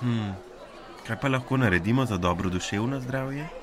Hm. 0.00 0.32
Kaj 1.06 1.20
pa 1.20 1.28
lahko 1.28 1.56
naredimo 1.56 2.06
za 2.06 2.16
dobro 2.16 2.50
duševno 2.50 3.00
zdravje? 3.00 3.57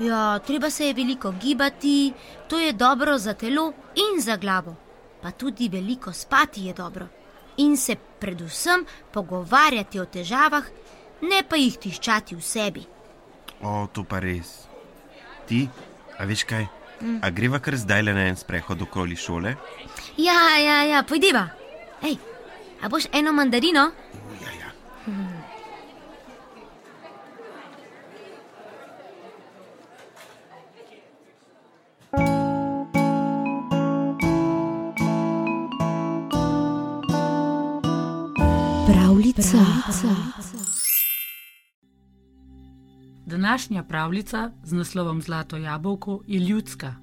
Ja, 0.00 0.38
treba 0.38 0.70
se 0.70 0.86
je 0.86 0.94
veliko 0.94 1.30
gibati, 1.42 2.12
to 2.48 2.58
je 2.58 2.72
dobro 2.72 3.18
za 3.18 3.34
telo 3.34 3.72
in 3.94 4.20
za 4.20 4.36
glavo. 4.36 4.76
Pa 5.22 5.30
tudi 5.30 5.68
veliko 5.68 6.12
spati 6.12 6.64
je 6.64 6.72
dobro. 6.72 7.06
In 7.56 7.76
se 7.76 7.96
predvsem 8.20 8.84
pogovarjati 9.12 10.00
o 10.00 10.04
težavah, 10.04 10.64
ne 11.22 11.42
pa 11.48 11.56
jih 11.56 11.78
tiščati 11.78 12.36
v 12.36 12.42
sebi. 12.42 12.84
O, 13.62 13.88
to 13.92 14.04
pa 14.04 14.20
res. 14.22 14.68
Ti, 15.48 15.68
a 16.18 16.24
veš 16.24 16.44
kaj? 16.46 16.68
A 17.22 17.30
greva 17.30 17.58
kar 17.58 17.76
zdaj 17.78 18.02
le 18.02 18.14
na 18.14 18.28
en 18.30 18.36
sprehod 18.36 18.82
okoli 18.82 19.16
šole? 19.16 19.54
Ja, 20.18 20.38
ja, 20.58 20.82
ja, 20.82 21.02
pojdiva. 21.02 21.48
Hej, 22.02 22.18
a 22.82 22.88
boš 22.88 23.10
eno 23.12 23.32
mandarino? 23.32 23.90
Pravljica. 39.38 40.08
Današnja 43.26 43.82
pravljica 43.82 44.50
z 44.64 44.72
naslovom 44.72 45.22
Zlato 45.22 45.56
jabolko 45.56 46.20
je 46.26 46.40
ljudska. 46.40 46.94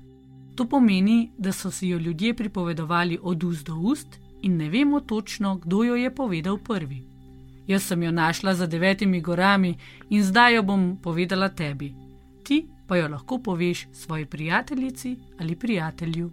To 0.56 0.66
pomeni, 0.66 1.32
da 1.38 1.52
so 1.52 1.72
si 1.72 1.88
jo 1.88 1.98
ljudje 1.98 2.34
pripovedovali 2.34 3.20
od 3.22 3.44
ust 3.44 3.66
do 3.66 3.76
ust 3.76 4.08
in 4.42 4.58
ne 4.58 4.70
vemo 4.70 5.00
točno, 5.00 5.56
kdo 5.56 5.84
jo 5.84 5.96
je 5.96 6.16
povedal 6.16 6.58
prvi. 6.58 7.08
Jaz 7.68 7.84
sem 7.84 8.04
jo 8.04 8.12
našla 8.12 8.54
za 8.54 8.68
devetimi 8.68 9.22
gorami 9.22 9.78
in 10.10 10.24
zdaj 10.24 10.56
jo 10.56 10.64
bom 10.64 10.98
povedala 11.04 11.50
tebi. 11.50 11.94
Ti 12.44 12.66
pa 12.88 12.98
jo 12.98 13.08
lahko 13.08 13.38
poveš 13.38 13.88
svoji 13.94 14.26
prijateljici 14.26 15.18
ali 15.40 15.56
prijatelju. 15.56 16.32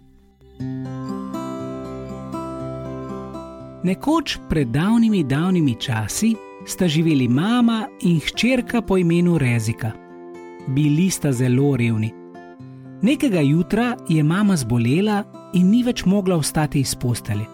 Nekoč 3.83 4.37
pred 4.49 4.67
davnimi, 4.67 5.23
davnimi 5.23 5.75
časi 5.75 6.35
sta 6.65 6.87
živeli 6.87 7.27
mama 7.27 7.87
in 8.01 8.19
hčerka 8.19 8.81
po 8.81 8.97
imenu 8.97 9.37
Rezika. 9.37 9.91
Bili 10.67 11.09
sta 11.09 11.31
zelo 11.31 11.75
revni. 11.75 12.13
Nekega 13.01 13.39
jutra 13.39 13.97
je 14.09 14.23
mama 14.23 14.55
zbolela 14.55 15.23
in 15.53 15.69
ni 15.69 15.83
več 15.83 16.05
mogla 16.05 16.37
vstati 16.37 16.79
iz 16.79 16.95
postelje. 16.95 17.45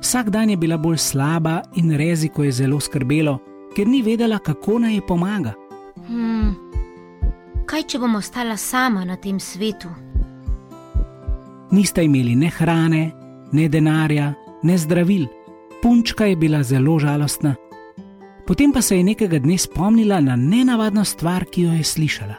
Vsak 0.00 0.30
dan 0.30 0.50
je 0.50 0.56
bila 0.56 0.78
bolj 0.78 0.96
slaba 0.96 1.60
in 1.76 1.92
Reziko 1.92 2.44
je 2.44 2.52
zelo 2.52 2.80
skrbelo, 2.80 3.38
ker 3.76 3.88
ni 3.88 4.02
vedela, 4.02 4.38
kako 4.38 4.78
naj 4.78 4.94
ji 4.94 5.02
pomaga. 5.08 5.52
Hmm. 6.06 6.54
Kaj, 7.68 7.82
če 7.82 7.98
bom 7.98 8.16
ostala 8.16 8.56
sama 8.56 9.04
na 9.04 9.16
tem 9.16 9.38
svetu? 9.40 9.88
Nista 11.70 12.02
imeli 12.02 12.34
ne 12.34 12.48
hrane, 12.50 13.10
ne 13.52 13.68
denarja, 13.68 14.32
ne 14.62 14.78
zdravil. 14.78 15.26
Punčka 15.82 16.24
je 16.24 16.36
bila 16.36 16.62
zelo 16.62 16.98
žalostna. 16.98 17.54
Potem 18.46 18.72
pa 18.72 18.82
se 18.82 18.96
je 18.96 19.04
nekega 19.04 19.38
dne 19.38 19.58
spomnila 19.58 20.20
na 20.20 20.36
nenavadno 20.36 21.04
stvar, 21.04 21.44
ki 21.44 21.62
jo 21.62 21.72
je 21.72 21.84
slišala. 21.84 22.34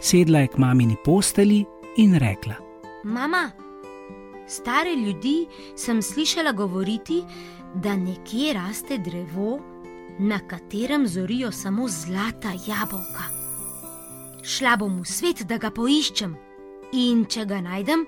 Sedla 0.00 0.38
je 0.38 0.48
k 0.48 0.58
mamini 0.58 0.96
posteli 1.04 1.64
in 1.96 2.14
rekla: 2.18 2.54
Mama, 3.04 3.50
stare 4.46 4.96
ljudi 4.96 5.46
sem 5.76 6.02
slišala 6.02 6.52
govoriti, 6.52 7.22
da 7.74 7.96
nekje 7.96 8.52
raste 8.52 8.98
drevo, 8.98 9.60
na 10.18 10.38
katerem 10.48 11.06
zorijo 11.06 11.52
samo 11.52 11.88
zlata 11.88 12.52
jabolka. 12.66 13.24
Šla 14.42 14.76
bom 14.76 15.00
v 15.00 15.04
svet, 15.06 15.44
da 15.46 15.56
ga 15.58 15.70
poiščem, 15.70 16.34
in 16.92 17.24
če 17.24 17.46
ga 17.46 17.60
najdem, 17.62 18.02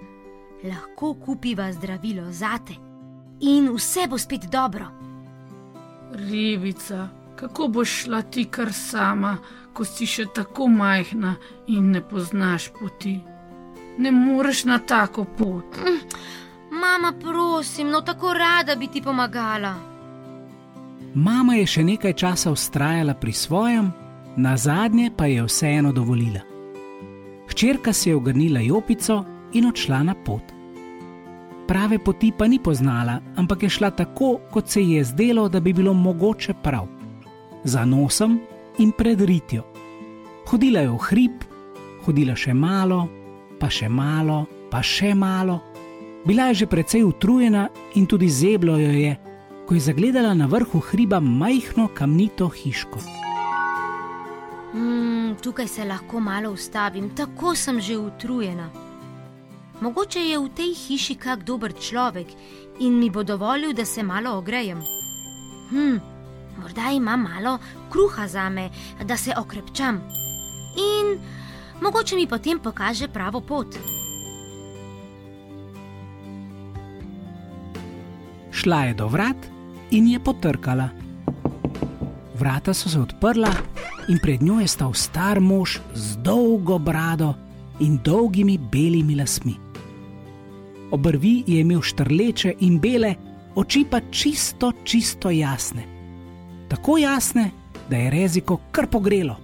lahko 0.64 1.14
kupiva 1.14 1.70
zdravilo 1.72 2.27
zate. 2.33 2.74
In 3.40 3.68
vse 3.75 4.07
bo 4.09 4.18
spet 4.18 4.47
dobro. 4.53 4.87
Ribica, 6.12 7.09
kako 7.37 7.68
boš 7.68 8.03
šla 8.03 8.23
ti 8.23 8.44
kar 8.44 8.73
sama, 8.73 9.37
ko 9.73 9.85
si 9.85 10.07
še 10.07 10.27
tako 10.35 10.68
majhna 10.68 11.35
in 11.66 11.90
ne 11.90 12.01
poznaš 12.01 12.70
poti? 12.79 13.18
Ne 13.99 14.12
moreš 14.12 14.64
na 14.64 14.79
tako 14.79 15.25
pot. 15.25 15.79
Mama, 16.83 17.12
prosim, 17.20 17.90
no 17.90 18.01
tako 18.01 18.33
rada 18.35 18.77
bi 18.77 18.87
ti 18.87 19.03
pomagala. 19.03 19.75
Mama 21.14 21.55
je 21.55 21.66
še 21.66 21.85
nekaj 21.85 22.12
časa 22.12 22.51
ustrajala 22.51 23.14
pri 23.14 23.33
svojem, 23.33 23.92
na 24.37 24.57
zadnje 24.57 25.12
pa 25.16 25.27
je 25.31 25.44
vseeno 25.47 25.92
dovolila. 25.92 26.42
Hčerka 27.51 27.92
si 27.92 28.09
je 28.11 28.16
ogrnila 28.16 28.61
jopico 28.61 29.25
in 29.53 29.66
odšla 29.66 30.03
na 30.03 30.14
pot. 30.14 30.54
Prave 31.66 31.98
poti 31.98 32.33
pa 32.38 32.46
ni 32.46 32.59
poznala, 32.59 33.20
ampak 33.37 33.62
je 33.62 33.68
šla 33.68 33.90
tako, 33.90 34.38
kot 34.50 34.68
se 34.68 34.83
ji 34.83 34.92
je 34.92 35.05
zdelo, 35.05 35.48
da 35.48 35.61
bi 35.61 35.72
bilo 35.72 35.94
mogoče 35.94 36.55
prav. 36.62 36.87
Za 37.64 37.85
nosom 37.85 38.40
in 38.79 38.92
pred 38.92 39.20
ritjo. 39.20 39.62
Hodila 40.46 40.81
je 40.81 40.90
v 40.90 40.98
hrib, 41.09 41.44
hodila 42.05 42.37
še 42.37 42.53
malo, 42.55 43.09
pa 43.61 43.70
še 43.72 43.88
malo, 43.88 44.44
pa 44.70 44.83
še 44.83 45.14
malo. 45.14 45.61
Bila 46.24 46.50
je 46.53 46.55
že 46.55 46.66
precej 46.66 47.05
utrujena 47.05 47.68
in 47.94 48.07
tudi 48.07 48.29
zeblo 48.29 48.77
jo 48.77 48.92
je, 48.92 49.16
ko 49.66 49.74
je 49.74 49.81
zagledala 49.81 50.35
na 50.35 50.46
vrhu 50.46 50.81
hriba 50.81 51.20
majhno 51.20 51.88
kamnito 51.94 52.48
hiško. 52.48 53.00
Mm, 54.74 55.37
tukaj 55.40 55.68
se 55.68 55.85
lahko 55.85 56.20
malo 56.20 56.53
ustavim, 56.53 57.11
tako 57.16 57.55
sem 57.55 57.81
že 57.81 57.96
utrujena. 57.96 58.68
Mogoče 59.80 60.20
je 60.20 60.38
v 60.38 60.48
tej 60.54 60.74
hiši 60.74 61.14
kak 61.18 61.42
dober 61.42 61.72
človek 61.74 62.26
in 62.78 62.98
mi 62.98 63.10
bo 63.10 63.22
dovolil, 63.22 63.72
da 63.74 63.84
se 63.84 64.02
malo 64.02 64.38
ogrejem. 64.38 64.82
Hm, 65.70 65.98
morda 66.58 66.90
ima 66.94 67.16
malo 67.16 67.58
kruha 67.90 68.28
za 68.28 68.48
me, 68.48 68.70
da 69.04 69.16
se 69.16 69.34
okrepčam. 69.38 70.00
In 70.76 71.18
mogoče 71.82 72.16
mi 72.16 72.26
potem 72.26 72.58
pokaže 72.58 73.08
pravo 73.08 73.40
pot. 73.40 73.74
Šla 78.54 78.84
je 78.84 78.94
do 78.94 79.08
vrat 79.08 79.37
in 79.90 80.06
je 80.06 80.20
potrkala. 80.20 80.88
Vrata 82.38 82.74
so 82.74 82.88
se 82.88 83.00
odprla 83.00 83.50
in 84.08 84.18
pred 84.22 84.42
njo 84.42 84.60
je 84.60 84.68
stal 84.68 84.94
star 84.94 85.40
mož 85.40 85.78
z 85.94 86.16
dolgo 86.16 86.78
brado 86.78 87.34
in 87.80 87.98
dolgimi 88.04 88.58
belimi 88.58 89.16
lasmi. 89.16 89.63
Obrvi 90.94 91.42
je 91.46 91.61
imel 91.61 91.80
štrleče 91.83 92.52
in 92.61 92.78
bele, 92.78 93.14
oči 93.54 93.83
pa 93.90 93.98
čisto, 94.11 94.72
čisto 94.85 95.30
jasne. 95.30 95.83
Tako 96.68 96.98
jasne, 96.98 97.50
da 97.90 97.96
je 97.96 98.11
reziko 98.11 98.61
kar 98.70 98.87
pogrelo. 98.87 99.37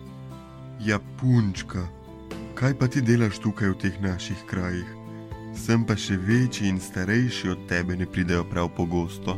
Ja, 0.80 1.00
punčka, 1.20 1.82
kaj 2.54 2.78
pa 2.78 2.86
ti 2.86 3.02
delaš 3.02 3.42
tukaj 3.42 3.74
v 3.74 3.78
teh 3.82 3.98
naših 3.98 4.46
krajih? 4.46 4.86
Sem 5.58 5.82
pa 5.82 5.98
še 5.98 6.20
večji 6.22 6.70
in 6.70 6.78
starejši 6.78 7.50
od 7.50 7.66
tebe, 7.66 7.98
ne 7.98 8.06
pridejo 8.06 8.46
prav 8.46 8.70
pogosto. 8.76 9.34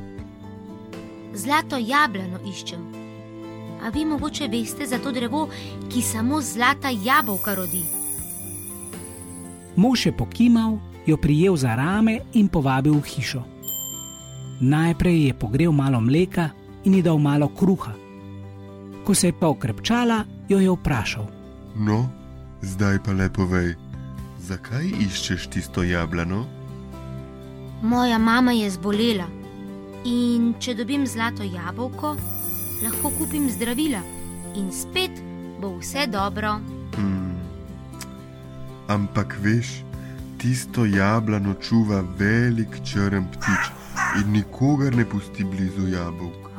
Zlato 1.33 1.81
jablano 1.81 2.45
iščem. 2.45 2.85
A 3.83 3.89
vi 3.89 4.05
mogoče 4.05 4.53
veste 4.53 4.87
za 4.87 5.01
to 5.01 5.17
drevo, 5.17 5.49
ki 5.89 6.05
samo 6.05 6.45
zlata 6.45 6.93
jabolka 6.93 7.57
rodi? 7.57 7.83
Mož 9.77 10.07
je 10.07 10.13
pokimal 10.13 10.92
jo 11.07 11.17
prijel 11.17 11.57
za 11.57 11.75
rame 11.75 12.21
in 12.33 12.49
povabil 12.49 12.95
v 12.95 13.07
hišo. 13.07 13.43
Najprej 14.61 15.27
je 15.27 15.35
pogrel 15.35 15.73
malo 15.73 16.01
mleka 16.01 16.51
in 16.85 16.95
ji 16.95 17.03
dal 17.03 17.19
malo 17.19 17.49
kruha. 17.49 17.93
Ko 19.05 19.15
se 19.15 19.27
je 19.27 19.35
pa 19.41 19.49
okrepčala, 19.49 20.25
jo 20.49 20.59
je 20.59 20.71
vprašal. 20.71 21.27
No, 21.77 22.07
zdaj 22.63 23.03
pa 23.03 23.13
lepo 23.13 23.47
vej, 23.47 23.75
zakaj 24.39 24.87
iščeš 24.87 25.49
tisto 25.51 25.83
jablano? 25.83 26.47
Moja 27.83 28.19
mama 28.19 28.53
je 28.53 28.71
zbolela 28.71 29.27
in 30.07 30.55
če 30.59 30.75
dobim 30.75 31.07
zlato 31.07 31.43
jabolko, 31.43 32.15
lahko 32.83 33.11
kupim 33.19 33.51
zdravila 33.51 34.03
in 34.55 34.71
spet 34.71 35.19
bo 35.61 35.79
vse 35.79 36.07
dobro. 36.07 36.59
Hmm. 36.95 37.35
Ampak 38.89 39.39
veš, 39.43 39.83
tisto 40.43 40.85
jablano 40.85 41.55
čuva 41.55 42.03
velik 42.19 42.81
črn 42.85 43.25
ptič 43.31 43.71
in 44.19 44.33
nikogar 44.33 44.97
ne 44.97 45.05
pusti 45.05 45.45
blizu 45.45 45.87
jabolk. 45.89 46.51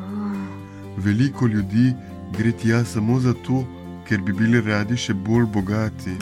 Veliko 0.97 1.47
ljudi 1.47 1.93
gre 2.37 2.51
tja 2.51 2.85
samo 2.85 3.19
zato, 3.19 3.65
ker 4.07 4.21
bi 4.21 4.33
bili 4.33 4.61
radi 4.61 4.97
še 4.97 5.13
bolj 5.13 5.49
bogati. 5.51 6.15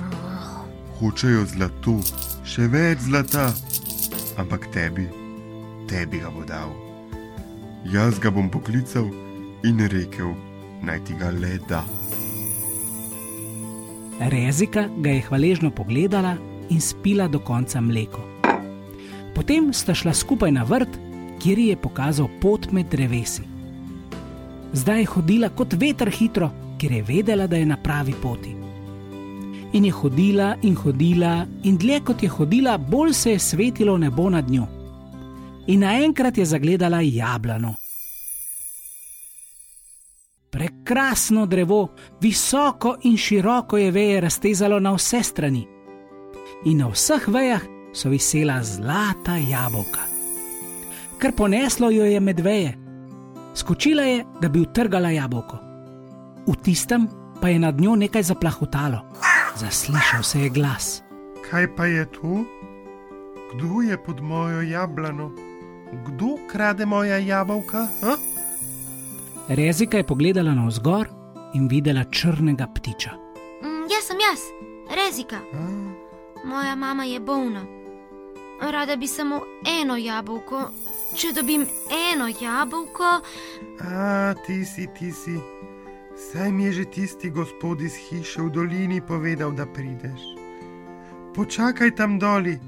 Hočejo 0.98 1.46
zlato, 1.54 2.00
še 2.44 2.66
več 2.68 3.06
zlata, 3.06 3.52
ampak 4.42 4.66
tebi, 4.74 5.06
tebi 5.90 6.26
ga 6.26 6.34
bo 6.34 6.46
dal. 6.50 6.74
Jaz 7.94 8.18
ga 8.20 8.34
bom 8.34 8.50
poklical 8.50 9.10
in 9.64 9.86
rekel, 9.94 10.34
naj 10.82 11.04
ti 11.06 11.14
ga 11.22 11.30
le 11.30 11.60
da. 11.70 11.86
Rezika 14.34 14.90
ga 14.98 15.14
je 15.14 15.28
hvaležno 15.30 15.70
pogledala 15.70 16.40
in 16.72 16.82
spila 16.82 17.28
do 17.28 17.40
konca 17.40 17.82
mleko. 17.82 18.24
Potem 19.36 19.74
sta 19.74 19.96
šla 19.96 20.14
skupaj 20.14 20.52
na 20.52 20.64
vrt, 20.64 20.98
kjer 21.44 21.60
ji 21.60 21.68
je 21.68 21.78
pokazal 21.78 22.28
pot 22.42 22.72
med 22.72 22.90
drevesi. 22.92 23.44
Zdaj 24.74 25.00
je 25.00 25.06
hodila 25.06 25.50
kot 25.50 25.74
veter 25.74 26.10
hitro, 26.10 26.52
ker 26.80 26.92
je 26.92 27.04
vedela, 27.04 27.48
da 27.48 27.58
je 27.58 27.66
na 27.66 27.78
pravi 27.78 28.14
poti. 28.22 28.56
In 29.74 29.86
je 29.86 29.92
hodila 29.92 30.56
in 30.62 30.76
hodila, 30.76 31.46
in 31.64 31.78
dlje 31.78 32.00
kot 32.08 32.24
je 32.24 32.30
hodila, 32.30 32.78
bolj 32.78 33.14
se 33.14 33.32
je 33.32 33.40
svetilo 33.40 33.98
nebo 33.98 34.30
nad 34.30 34.50
njo. 34.50 34.68
In 35.68 35.80
naenkrat 35.80 36.38
je 36.38 36.46
zagledala 36.46 37.02
jablano. 37.02 37.76
Prekrasno 40.52 41.46
drevo, 41.46 41.88
visoko 42.22 42.98
in 43.04 43.18
široko 43.18 43.78
je 43.78 43.92
veje 43.92 44.22
raztezalo 44.22 44.80
na 44.80 44.92
vse 44.94 45.24
strani. 45.24 45.71
In 46.66 46.78
na 46.78 46.88
vseh 46.94 47.26
vejah 47.28 47.62
so 47.94 48.10
visela 48.10 48.62
zlata 48.64 49.38
jabolka. 49.42 50.06
Ker 51.18 51.34
poneslo 51.34 51.90
jo 51.90 52.06
je 52.06 52.20
med 52.20 52.40
veje, 52.40 52.78
skočila 53.54 54.04
je, 54.04 54.26
da 54.42 54.50
bi 54.50 54.62
utrgala 54.62 55.12
jabolko. 55.12 55.58
V 56.48 56.56
tistem 56.62 57.08
pa 57.42 57.50
je 57.50 57.60
nad 57.60 57.82
njo 57.82 57.96
nekaj 57.96 58.24
zaplahutalo. 58.24 59.02
Zaslišal 59.58 60.24
se 60.24 60.42
je 60.42 60.50
glas. 60.50 61.02
Kaj 61.50 61.76
pa 61.76 61.86
je 61.86 62.06
tu? 62.12 62.46
Kdo 63.54 63.82
je 63.82 63.98
pod 63.98 64.22
mojo 64.22 64.62
jablano? 64.62 65.32
Kdo 66.06 66.38
krade 66.48 66.86
moja 66.86 67.18
jabolka? 67.18 67.88
Ha? 68.02 68.16
Rezika 69.50 69.98
je 69.98 70.04
pogledala 70.04 70.54
navzgor 70.56 71.10
in 71.54 71.68
videla 71.68 72.04
črnega 72.04 72.68
ptiča. 72.68 73.12
Mm, 73.62 73.90
jaz 73.92 74.08
sem 74.08 74.18
jaz, 74.18 74.42
Rezika. 74.96 75.40
Moja 76.52 76.76
mama 76.76 77.04
je 77.04 77.20
bolna. 77.20 77.62
Rada 78.62 78.96
bi 78.96 79.08
samo 79.08 79.42
eno 79.82 79.96
jabolko. 79.98 80.62
Če 81.16 81.28
dobim 81.36 81.66
eno 82.12 82.28
jabolko, 82.42 83.20
A, 83.80 84.34
ti 84.46 84.66
si, 84.66 84.88
ti 85.00 85.12
si. 85.12 85.40
Saj 86.18 86.52
mi 86.52 86.64
je 86.64 86.72
že 86.72 86.86
tisti 86.86 87.30
gospod 87.30 87.82
iz 87.82 87.96
hiše 87.96 88.42
v 88.42 88.50
dolini 88.50 89.02
povedal, 89.02 89.52
da 89.52 89.66
prideš. 89.66 90.22
Počakaj 91.36 91.96
tam 91.96 92.20
doli, 92.20 92.60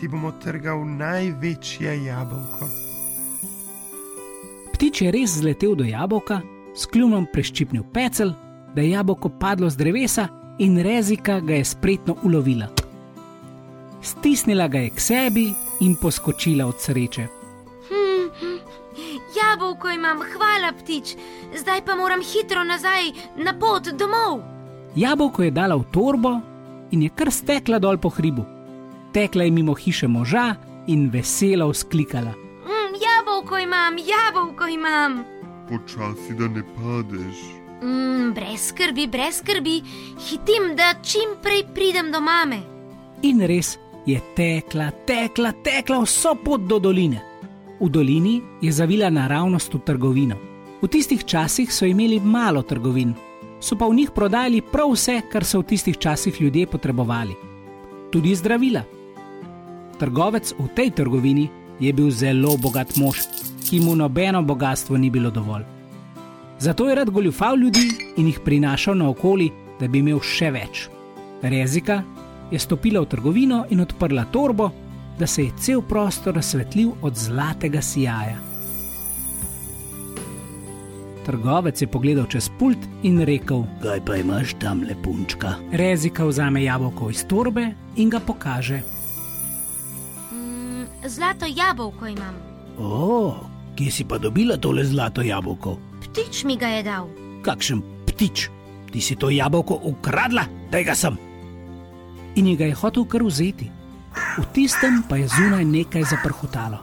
ti 0.00 0.08
bomo 0.08 0.32
trgal 0.32 0.84
največje 0.84 2.04
jabolko. 2.04 2.68
Ptič 4.72 5.02
je 5.02 5.10
res 5.10 5.40
zletel 5.40 5.74
do 5.74 5.84
jabolka, 5.84 6.40
s 6.76 6.86
kljunom 6.86 7.26
preščipnil 7.32 7.84
pecel, 7.92 8.36
da 8.76 8.82
je 8.82 8.92
jabolko 8.92 9.28
padlo 9.40 9.70
z 9.70 9.76
drevesa 9.76 10.28
in 10.58 10.78
rezika 10.78 11.40
ga 11.40 11.54
je 11.54 11.64
spretno 11.64 12.16
ulovila. 12.22 12.81
Stisnila 14.02 14.68
ga 14.68 14.78
je 14.78 14.90
k 14.90 15.00
sebi 15.00 15.52
in 15.80 15.96
poskočila 15.96 16.66
od 16.66 16.80
sreče. 16.80 17.26
hm, 17.88 18.58
jabolko 19.36 19.90
imam, 19.90 20.18
hvala 20.18 20.72
ptič, 20.72 21.16
zdaj 21.58 21.84
pa 21.86 21.94
moram 21.96 22.20
hitro 22.20 22.64
nazaj 22.64 23.12
na 23.36 23.54
pot 23.58 23.88
domov. 23.94 24.42
Jabolko 24.96 25.42
je 25.42 25.50
dala 25.50 25.76
v 25.76 25.84
torbo 25.92 26.40
in 26.90 27.02
je 27.02 27.08
kar 27.08 27.30
stekla 27.32 27.78
dol 27.78 27.98
po 27.98 28.08
hribu. 28.08 28.44
Tekla 29.12 29.44
je 29.44 29.50
mimo 29.50 29.74
hiše 29.74 30.08
moža 30.08 30.54
in 30.86 31.10
veselo 31.10 31.68
vzklikala. 31.70 32.32
Mm, 32.32 32.92
jabolko 33.04 33.58
imam, 33.58 33.96
jabolko 33.98 34.66
imam. 34.66 35.24
Počasi, 35.68 36.34
da 36.34 36.48
ne 36.48 36.62
padeš. 36.76 37.38
Mm, 37.82 38.32
brez 38.34 38.68
skrbi, 38.68 39.06
brez 39.06 39.38
skrbi, 39.38 39.82
hitim, 40.28 40.76
da 40.76 40.94
čim 41.02 41.38
prej 41.42 41.64
pridem 41.74 42.12
do 42.12 42.20
mame. 42.20 42.60
In 43.22 43.40
res 43.40 43.78
je 44.06 44.20
tekla, 44.36 44.90
tekla, 45.06 45.52
tekla 45.52 46.02
vso 46.02 46.34
pot 46.34 46.60
do 46.60 46.78
doline. 46.78 47.20
V 47.80 47.88
dolini 47.88 48.40
je 48.60 48.72
zavila 48.72 49.10
naravnost 49.10 49.74
v 49.74 49.80
trgovino. 49.86 50.36
V 50.82 50.88
tistih 50.88 51.24
časih 51.24 51.70
so 51.72 51.86
imeli 51.86 52.20
malo 52.20 52.62
trgovin, 52.62 53.14
so 53.60 53.78
pa 53.78 53.86
v 53.86 53.94
njih 53.94 54.10
prodajali 54.10 54.62
prav 54.62 54.90
vse, 54.90 55.20
kar 55.30 55.44
so 55.44 55.62
v 55.62 55.70
tistih 55.70 55.98
časih 55.98 56.40
ljudje 56.40 56.66
potrebovali. 56.66 57.34
Tudi 58.10 58.34
zdravila. 58.34 58.82
Trgovec 59.98 60.54
v 60.58 60.66
tej 60.74 60.90
trgovini 60.90 61.48
je 61.80 61.92
bil 61.92 62.10
zelo 62.10 62.56
bogat 62.58 62.96
mož, 62.96 63.22
ki 63.62 63.80
mu 63.80 63.94
nobeno 63.96 64.42
bogatstvo 64.42 64.98
ni 64.98 65.10
bilo 65.10 65.30
dovolj. 65.30 65.62
Zato 66.58 66.88
je 66.88 66.94
rad 66.94 67.10
goljufal 67.10 67.56
ljudi 67.58 68.14
in 68.16 68.26
jih 68.26 68.40
prinašal 68.44 68.94
naokoli, 68.94 69.50
da 69.80 69.88
bi 69.88 69.98
imel 69.98 70.20
še 70.22 70.50
več. 70.50 70.88
Rezika 71.42 72.02
je 72.52 72.58
stopila 72.58 73.00
v 73.00 73.08
trgovino 73.08 73.64
in 73.70 73.80
odprla 73.80 74.24
torbo, 74.24 74.70
da 75.18 75.26
se 75.26 75.44
je 75.44 75.52
cel 75.56 75.82
prostor 75.82 76.34
razsvetlil 76.34 76.92
od 77.02 77.16
zlatega 77.16 77.82
sijaja. 77.82 78.36
Trgovec 81.26 81.82
je 81.82 81.86
pogledal 81.86 82.26
čez 82.26 82.50
pult 82.58 82.78
in 83.02 83.20
rekel: 83.22 83.62
Kaj 83.82 84.00
pa 84.04 84.16
imaš 84.16 84.54
tam, 84.58 84.82
lepunčka? 84.82 85.54
Rezika 85.72 86.24
vzame 86.24 86.64
jabolko 86.64 87.10
iz 87.10 87.24
torbe 87.26 87.70
in 87.96 88.10
ga 88.10 88.20
pokaže. 88.20 88.80
Mm, 90.32 90.84
zlato 91.06 91.46
jabolko 91.46 92.06
imam. 92.06 92.34
O, 92.78 93.34
kje 93.76 93.90
si 93.90 94.04
pa 94.04 94.18
dobila 94.18 94.56
tole 94.56 94.84
zlato 94.84 95.22
jabolko? 95.22 95.78
Ptič 96.02 96.44
mi 96.44 96.56
ga 96.56 96.66
je 96.66 96.82
dal. 96.82 97.08
Kakšen 97.42 97.82
ptič? 98.06 98.50
Ti 98.92 99.00
si 99.00 99.16
to 99.16 99.30
jabolko 99.30 99.78
ukradla, 99.82 100.44
da 100.72 100.82
ga 100.82 100.94
sem. 100.94 101.31
In 102.34 102.46
ji 102.46 102.56
ga 102.56 102.64
je 102.64 102.74
hotel 102.74 103.04
kar 103.04 103.22
vzeti. 103.22 103.70
V 104.38 104.44
tistem 104.52 105.02
pa 105.08 105.16
je 105.16 105.28
zunaj 105.28 105.64
nekaj 105.64 106.04
zaprhutalo. 106.08 106.78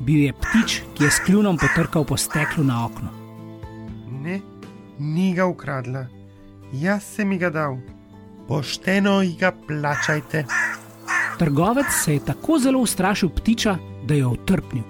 Bil 0.00 0.28
je 0.28 0.32
ptič, 0.32 0.82
ki 0.94 1.04
je 1.04 1.10
s 1.10 1.22
kljunom 1.26 1.58
potrkal 1.58 2.04
po 2.06 2.16
steklu 2.16 2.64
na 2.64 2.84
okno. 2.86 3.10
Ne, 4.22 4.40
ni 4.98 5.34
ga 5.34 5.46
ukradla. 5.46 6.06
Jaz 6.72 7.02
sem 7.02 7.32
ji 7.32 7.38
ga 7.38 7.50
dal. 7.50 7.78
Pošteno 8.48 9.22
ji 9.22 9.34
ga 9.40 9.50
plačajte. 9.66 10.44
Trgovec 11.38 11.90
se 12.04 12.14
je 12.14 12.24
tako 12.24 12.58
zelo 12.58 12.80
ustrašil 12.80 13.28
ptiča, 13.28 13.76
da 14.06 14.14
je 14.14 14.26
utrpnil. 14.26 14.84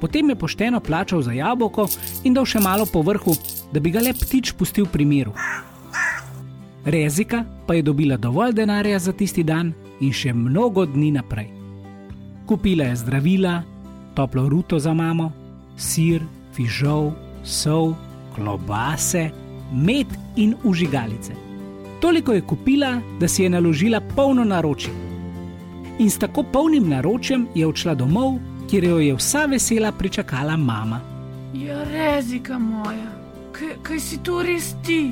Potem 0.00 0.28
je 0.28 0.36
pošteno 0.36 0.80
plačal 0.80 1.22
za 1.22 1.32
jabolko 1.32 1.88
in 2.24 2.34
dal 2.34 2.44
še 2.48 2.60
malo 2.60 2.86
po 2.86 3.02
vrhu, 3.02 3.36
da 3.72 3.80
bi 3.80 3.92
ga 3.92 4.00
le 4.00 4.14
ptič 4.16 4.52
pustil 4.56 4.86
pri 4.86 5.04
miru. 5.04 5.34
Rezika 6.84 7.44
pa 7.66 7.74
je 7.74 7.82
dobila 7.82 8.16
dovolj 8.16 8.52
denarja 8.52 8.98
za 8.98 9.12
tisti 9.12 9.42
dan 9.42 9.72
in 10.00 10.12
še 10.12 10.32
mnogo 10.32 10.86
dni 10.86 11.10
naprej. 11.12 11.50
Kupila 12.46 12.84
je 12.84 12.96
zdravila, 12.96 13.62
toplo 14.14 14.48
ruto 14.48 14.78
za 14.78 14.94
mamo, 14.94 15.32
sir, 15.76 16.24
fižol, 16.56 17.12
sol, 17.44 17.94
klobase, 18.34 19.30
med 19.72 20.06
in 20.36 20.54
užigalice. 20.64 21.36
Toliko 22.00 22.32
je 22.32 22.40
kupila, 22.40 23.00
da 23.20 23.28
si 23.28 23.42
je 23.42 23.50
naložila 23.50 24.00
polno 24.00 24.44
naročje. 24.44 24.92
In 25.98 26.10
s 26.10 26.18
tako 26.18 26.42
polnim 26.42 26.88
naročjem 26.88 27.46
je 27.54 27.66
odšla 27.66 27.94
domov, 27.94 28.38
kjer 28.70 28.84
jo 28.84 28.98
je 28.98 29.14
vsa 29.14 29.44
vesela 29.46 29.92
pričakala 29.92 30.56
mama. 30.56 31.00
Ja, 31.54 31.84
rezika 31.84 32.58
moja, 32.58 33.10
kaj, 33.52 33.76
kaj 33.82 34.00
si 34.00 34.18
to 34.24 34.42
res 34.42 34.74
ti? 34.86 35.10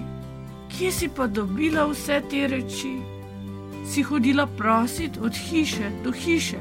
Kje 0.68 0.92
si 0.92 1.08
pa 1.08 1.26
dobila 1.26 1.86
vse 1.86 2.22
te 2.30 2.46
reči? 2.46 3.18
si 3.88 4.02
hodila 4.02 4.46
prosit 4.46 5.16
od 5.16 5.32
hiše 5.32 5.90
do 6.04 6.12
hiše. 6.12 6.58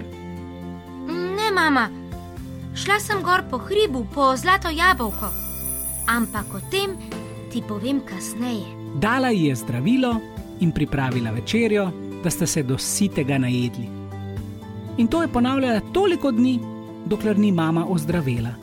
Ne, 1.08 1.52
mama, 1.54 1.89
šla 2.76 3.00
sem 3.00 3.24
gor 3.24 3.43
po 3.50 3.58
hribu, 3.58 4.08
po 4.13 4.36
zlato 4.38 4.70
jabolko. 4.70 5.28
Ampak 6.08 6.54
o 6.56 6.60
tem 6.72 6.96
ti 7.52 7.62
povem 7.67 8.00
kasneje. 8.00 8.72
Dala 8.96 9.30
ji 9.30 9.46
je 9.46 9.56
zdravilo 9.56 10.15
in 10.60 10.72
pripravila 10.72 11.32
večerjo, 11.32 11.91
da 12.24 12.30
sta 12.30 12.48
se 12.48 12.63
do 12.63 12.78
sitega 12.78 13.38
najedli. 13.38 13.89
In 14.98 15.08
to 15.08 15.22
je 15.22 15.28
ponavljala 15.28 15.82
toliko 15.93 16.32
dni, 16.32 16.60
dokler 17.06 17.38
ni 17.38 17.52
mama 17.52 17.86
ozdravela. 17.89 18.56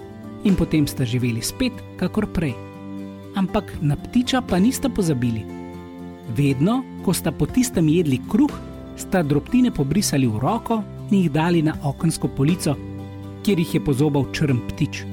In 0.45 0.57
potem 0.57 0.87
sta 0.87 1.05
živeli 1.05 1.43
spet, 1.43 1.73
kakor 1.97 2.27
prej. 2.33 2.55
Ampak 3.35 3.73
na 3.81 3.97
ptiča 3.97 4.41
pa 4.41 4.59
nista 4.59 4.89
pozabili. 4.89 5.43
Vedno, 6.37 6.83
ko 7.05 7.13
sta 7.13 7.33
po 7.33 7.47
tistem 7.47 7.89
jedli 7.89 8.21
kruh, 8.31 8.53
sta 8.97 9.23
drobtine 9.23 9.71
pobrisali 9.71 10.27
v 10.27 10.39
roko 10.39 10.83
in 11.11 11.19
jih 11.19 11.31
dali 11.31 11.63
na 11.63 11.75
okensko 11.83 12.29
polico, 12.29 12.77
kjer 13.45 13.59
jih 13.59 13.75
je 13.75 13.85
pozobal 13.85 14.31
črn 14.33 14.63
ptič. 14.71 15.05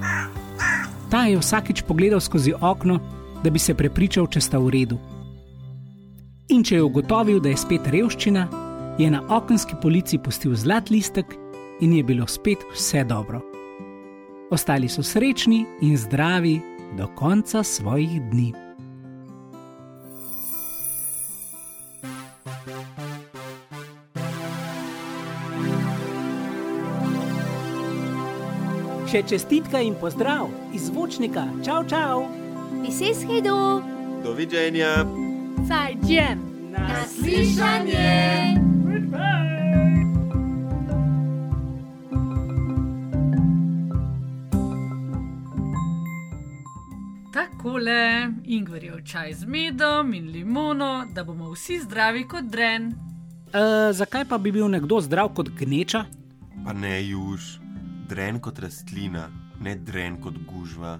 Ta 1.12 1.26
je 1.28 1.38
vsakič 1.38 1.84
pogledal 1.84 2.22
skozi 2.22 2.54
okno, 2.62 3.00
da 3.44 3.50
bi 3.50 3.60
se 3.60 3.74
prepričal, 3.76 4.30
če 4.32 4.42
sta 4.42 4.60
v 4.62 4.70
redu. 4.72 4.98
In 6.52 6.64
če 6.64 6.78
je 6.78 6.84
ugotovil, 6.84 7.40
da 7.44 7.52
je 7.52 7.60
spet 7.60 7.88
revščina, 7.92 8.48
je 9.00 9.10
na 9.12 9.22
okenski 9.30 9.76
polici 9.82 10.20
pustil 10.20 10.56
zlat 10.56 10.90
listek 10.90 11.36
in 11.82 11.94
je 11.98 12.04
bilo 12.04 12.28
spet 12.28 12.64
vse 12.74 13.04
dobro. 13.04 13.42
Ostali 14.52 14.90
so 14.92 15.04
srečni 15.04 15.66
in 15.82 15.98
zdravi 15.98 16.60
do 16.98 17.08
konca 17.16 17.64
svojih 17.64 18.22
dni. 18.32 18.54
Še 29.12 29.24
čestitka 29.28 29.82
in 29.84 29.98
pozdrav 30.00 30.48
iz 30.74 30.88
zvočnika. 30.88 31.44
Čau, 31.66 31.84
čau! 31.84 32.30
Pises 32.86 33.26
hedo, 33.28 33.82
Doviđenja! 34.24 35.04
Zajđen! 35.68 36.52
naslišanje. 36.72 38.56
Takole, 47.42 48.30
Ingverjev 48.46 49.00
čaj 49.06 49.34
z 49.34 49.46
medom 49.46 50.14
in 50.14 50.28
limono, 50.30 51.06
da 51.14 51.24
bomo 51.24 51.50
vsi 51.52 51.80
zdravi 51.80 52.28
kot 52.28 52.44
dren. 52.44 52.92
E, 53.54 53.94
zakaj 53.94 54.28
pa 54.30 54.38
bi 54.38 54.52
bil 54.52 54.68
nekdo 54.70 55.00
zdrav 55.02 55.32
kot 55.34 55.50
gneča? 55.58 56.04
Pa 56.66 56.74
ne 56.74 57.00
juž, 57.02 57.56
dren 58.10 58.38
kot 58.40 58.60
rastlina, 58.62 59.24
ne 59.60 59.74
dren 59.76 60.20
kot 60.22 60.38
gužva. 60.52 61.00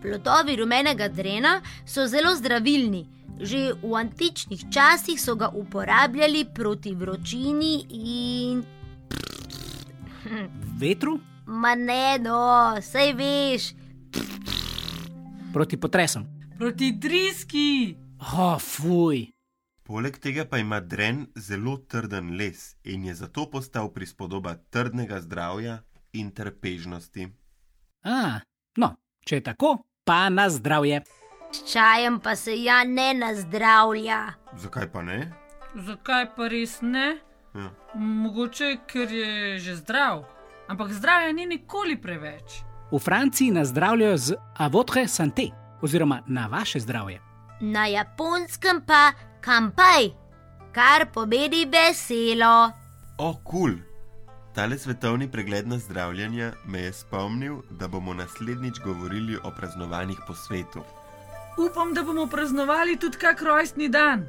Plodovi 0.00 0.56
rumenega 0.56 1.10
drena 1.12 1.58
so 1.84 2.06
zelo 2.06 2.32
zdravilni. 2.40 3.04
Že 3.40 3.60
v 3.82 3.92
antičnih 4.00 4.64
časih 4.72 5.20
so 5.20 5.36
ga 5.36 5.50
uporabljali 5.52 6.46
proti 6.54 6.94
vročini 6.94 7.74
in. 7.90 8.64
Vetru? 10.80 11.18
Ma 11.46 11.74
ne, 11.74 12.16
no, 12.22 12.80
sej 12.80 13.12
veš, 13.12 13.72
Proti 15.52 15.76
potresom. 15.76 16.26
Proti 16.58 16.92
driski! 16.92 17.96
Oh, 18.38 18.58
fuj! 18.60 19.26
Poleg 19.82 20.16
tega 20.22 20.44
pa 20.48 20.58
ima 20.58 20.80
dren 20.80 21.26
zelo 21.36 21.76
trden 21.76 22.36
les 22.38 22.76
in 22.84 23.04
je 23.04 23.14
zato 23.14 23.50
postal 23.50 23.90
prispodoba 23.92 24.54
trdnega 24.70 25.20
zdravja 25.20 25.82
in 26.12 26.30
trpežnosti. 26.30 27.28
A, 28.04 28.40
no, 28.76 28.94
če 29.26 29.36
je 29.40 29.44
tako, 29.50 29.74
pa 30.04 30.28
na 30.28 30.48
zdravje. 30.50 31.02
s 31.52 31.72
čajem 31.72 32.20
pa 32.20 32.36
se 32.36 32.62
ja 32.62 32.84
ne 32.84 33.14
nazdravlja. 33.14 34.32
Zakaj 34.56 34.92
pa 34.92 35.02
ne? 35.02 35.32
Zakaj 35.74 36.26
pa 36.36 36.48
res 36.48 36.78
ne? 36.82 37.18
Ja. 37.54 37.68
Mogoče, 37.94 38.76
ker 38.86 39.10
je 39.12 39.58
že 39.58 39.76
zdrav. 39.76 40.24
Ampak 40.68 40.92
zdravja 40.92 41.32
ni 41.32 41.46
nikoli 41.46 42.00
preveč. 42.00 42.62
V 42.92 42.98
Franciji 42.98 43.50
nas 43.50 43.68
zdravljajo 43.68 44.16
z 44.16 44.34
avotre 44.56 45.08
santé, 45.08 45.48
oziroma 45.82 46.22
na 46.26 46.46
vaše 46.46 46.80
zdravje. 46.80 47.20
Na 47.60 47.86
japonskem 47.86 48.82
pa 48.86 49.12
kampai, 49.40 50.12
kar 50.72 51.06
pomeni 51.12 51.64
veselo. 51.64 52.70
O, 53.18 53.34
kul! 53.34 53.60
Cool. 53.60 53.92
Tale 54.54 54.78
svetovni 54.78 55.30
pregled 55.30 55.68
na 55.68 55.78
zdravljenje 55.78 56.52
me 56.66 56.80
je 56.80 56.92
spomnil, 56.92 57.56
da 57.70 57.88
bomo 57.88 58.14
naslednjič 58.14 58.80
govorili 58.84 59.36
o 59.44 59.50
praznovanjih 59.56 60.18
po 60.26 60.34
svetu. 60.34 60.80
Upam, 61.56 61.94
da 61.94 62.02
bomo 62.02 62.26
praznovali 62.26 62.96
tudi 62.96 63.16
kak 63.16 63.42
rojstni 63.42 63.88
dan. 63.88 64.26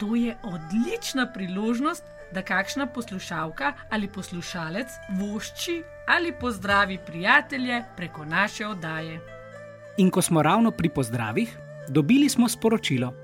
To 0.00 0.14
je 0.14 0.38
odlična 0.42 1.32
priložnost, 1.32 2.02
da 2.34 2.42
kakšna 2.42 2.86
poslušalka 2.86 3.72
ali 3.90 4.08
poslušalec 4.08 4.88
vošči 5.20 5.82
ali 6.06 6.32
pozdravi 6.40 6.98
prijatelje 7.06 7.82
preko 7.96 8.24
naše 8.24 8.66
oddaje. 8.66 9.20
In 9.96 10.10
ko 10.10 10.22
smo 10.22 10.42
ravno 10.42 10.70
pri 10.70 10.88
pozdravih, 10.88 11.58
dobili 11.88 12.28
smo 12.28 12.48
sporočilo. 12.48 13.14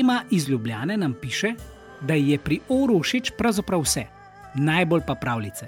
Ema 0.00 0.22
iz 0.30 0.48
Ljubljane 0.48 0.96
nam 0.96 1.14
piše, 1.20 1.54
da 2.00 2.14
ji 2.14 2.30
je 2.30 2.38
pri 2.38 2.60
oru 2.68 3.02
všeč 3.02 3.32
pravzaprav 3.38 3.80
vse, 3.80 4.06
najbolj 4.54 5.00
pa 5.06 5.14
pravljice. 5.14 5.66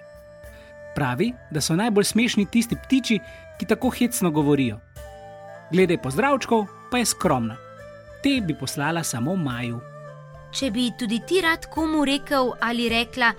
Pravi, 0.94 1.32
da 1.50 1.60
so 1.60 1.76
najbolj 1.76 2.04
smešni 2.04 2.46
tisti 2.46 2.76
ptiči, 2.84 3.18
ki 3.58 3.66
tako 3.66 3.90
hecno 3.90 4.30
govorijo. 4.30 4.78
Glede 5.72 5.98
pozdravčkov 5.98 6.66
pa 6.90 6.98
je 6.98 7.04
skromna. 7.04 7.56
Te 8.22 8.40
bi 8.40 8.54
poslala 8.54 9.02
samo 9.02 9.36
Maju. 9.36 9.80
Če 10.50 10.70
bi 10.70 10.90
tudi 10.98 11.20
ti 11.26 11.40
rad 11.40 11.66
komu 11.70 12.04
rekel 12.04 12.52
ali 12.60 12.88
rekla, 12.88 13.32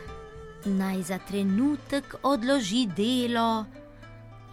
naj 0.66 1.02
za 1.04 1.18
trenutek 1.28 2.16
odloži 2.24 2.88
delo. 2.96 3.66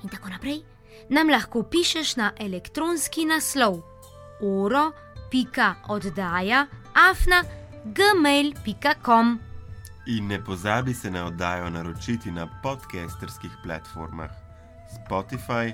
In 0.03 0.09
tako 0.09 0.29
naprej, 0.29 0.63
nam 1.09 1.29
lahko 1.31 1.63
pišeš 1.63 2.17
na 2.17 2.33
elektronski 2.41 3.25
naslov 3.27 3.83
oro.oddaja 4.43 5.47
afna 6.95 7.45
gmail.com. 7.85 9.41
In 10.07 10.27
ne 10.29 10.45
pozabi 10.45 10.95
se 10.95 11.11
na 11.11 11.27
oddajo 11.27 11.71
naročiti 11.71 12.31
na 12.31 12.61
podcasterskih 12.63 13.51
platformah 13.63 14.31
Spotify, 14.95 15.73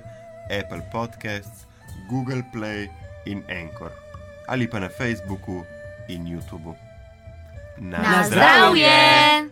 Apple 0.49 0.81
Podcasts, 0.91 1.65
Google 2.09 2.43
Play 2.53 2.89
in 3.25 3.43
Anchor. 3.49 3.91
Ali 4.47 4.67
pa 4.69 4.79
na 4.79 4.89
Facebooku 4.89 5.63
in 6.13 6.27
YouTubu. 6.27 6.75
Na 7.77 8.23
zdravje! 8.23 9.49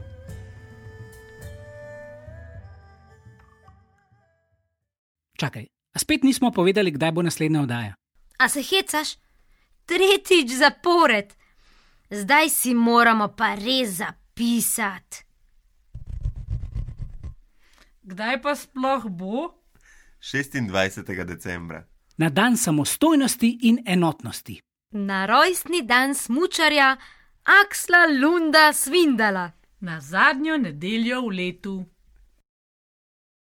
Čakaj, 5.39 5.65
a 5.95 5.99
spet 5.99 6.23
nismo 6.23 6.51
povedali, 6.51 6.91
kdaj 6.91 7.11
bo 7.11 7.21
naslednja 7.21 7.61
oddaja. 7.61 7.93
A 8.37 8.49
se 8.49 8.63
hecaš? 8.63 9.15
Tretjič 9.85 10.51
zapored. 10.59 11.33
Zdaj 12.11 12.49
si 12.49 12.73
moramo 12.73 13.27
pa 13.27 13.55
res 13.55 13.89
zapisati. 14.03 15.23
Kdaj 18.03 18.41
pa 18.41 18.55
sploh 18.55 19.05
bo? 19.09 19.53
26. 20.19 21.25
decembra. 21.25 21.87
Na 22.17 22.29
dan 22.29 22.57
samostojnosti 22.57 23.57
in 23.61 23.79
enotnosti. 23.85 24.59
Na 24.91 25.25
rojstni 25.25 25.81
dan 25.81 26.15
smučarja 26.15 26.97
Aksla 27.43 28.05
Lunda 28.21 28.73
Svindala. 28.73 29.51
Na 29.79 30.01
zadnjo 30.01 30.57
nedeljo 30.57 31.21
v 31.21 31.29
letu. 31.29 31.85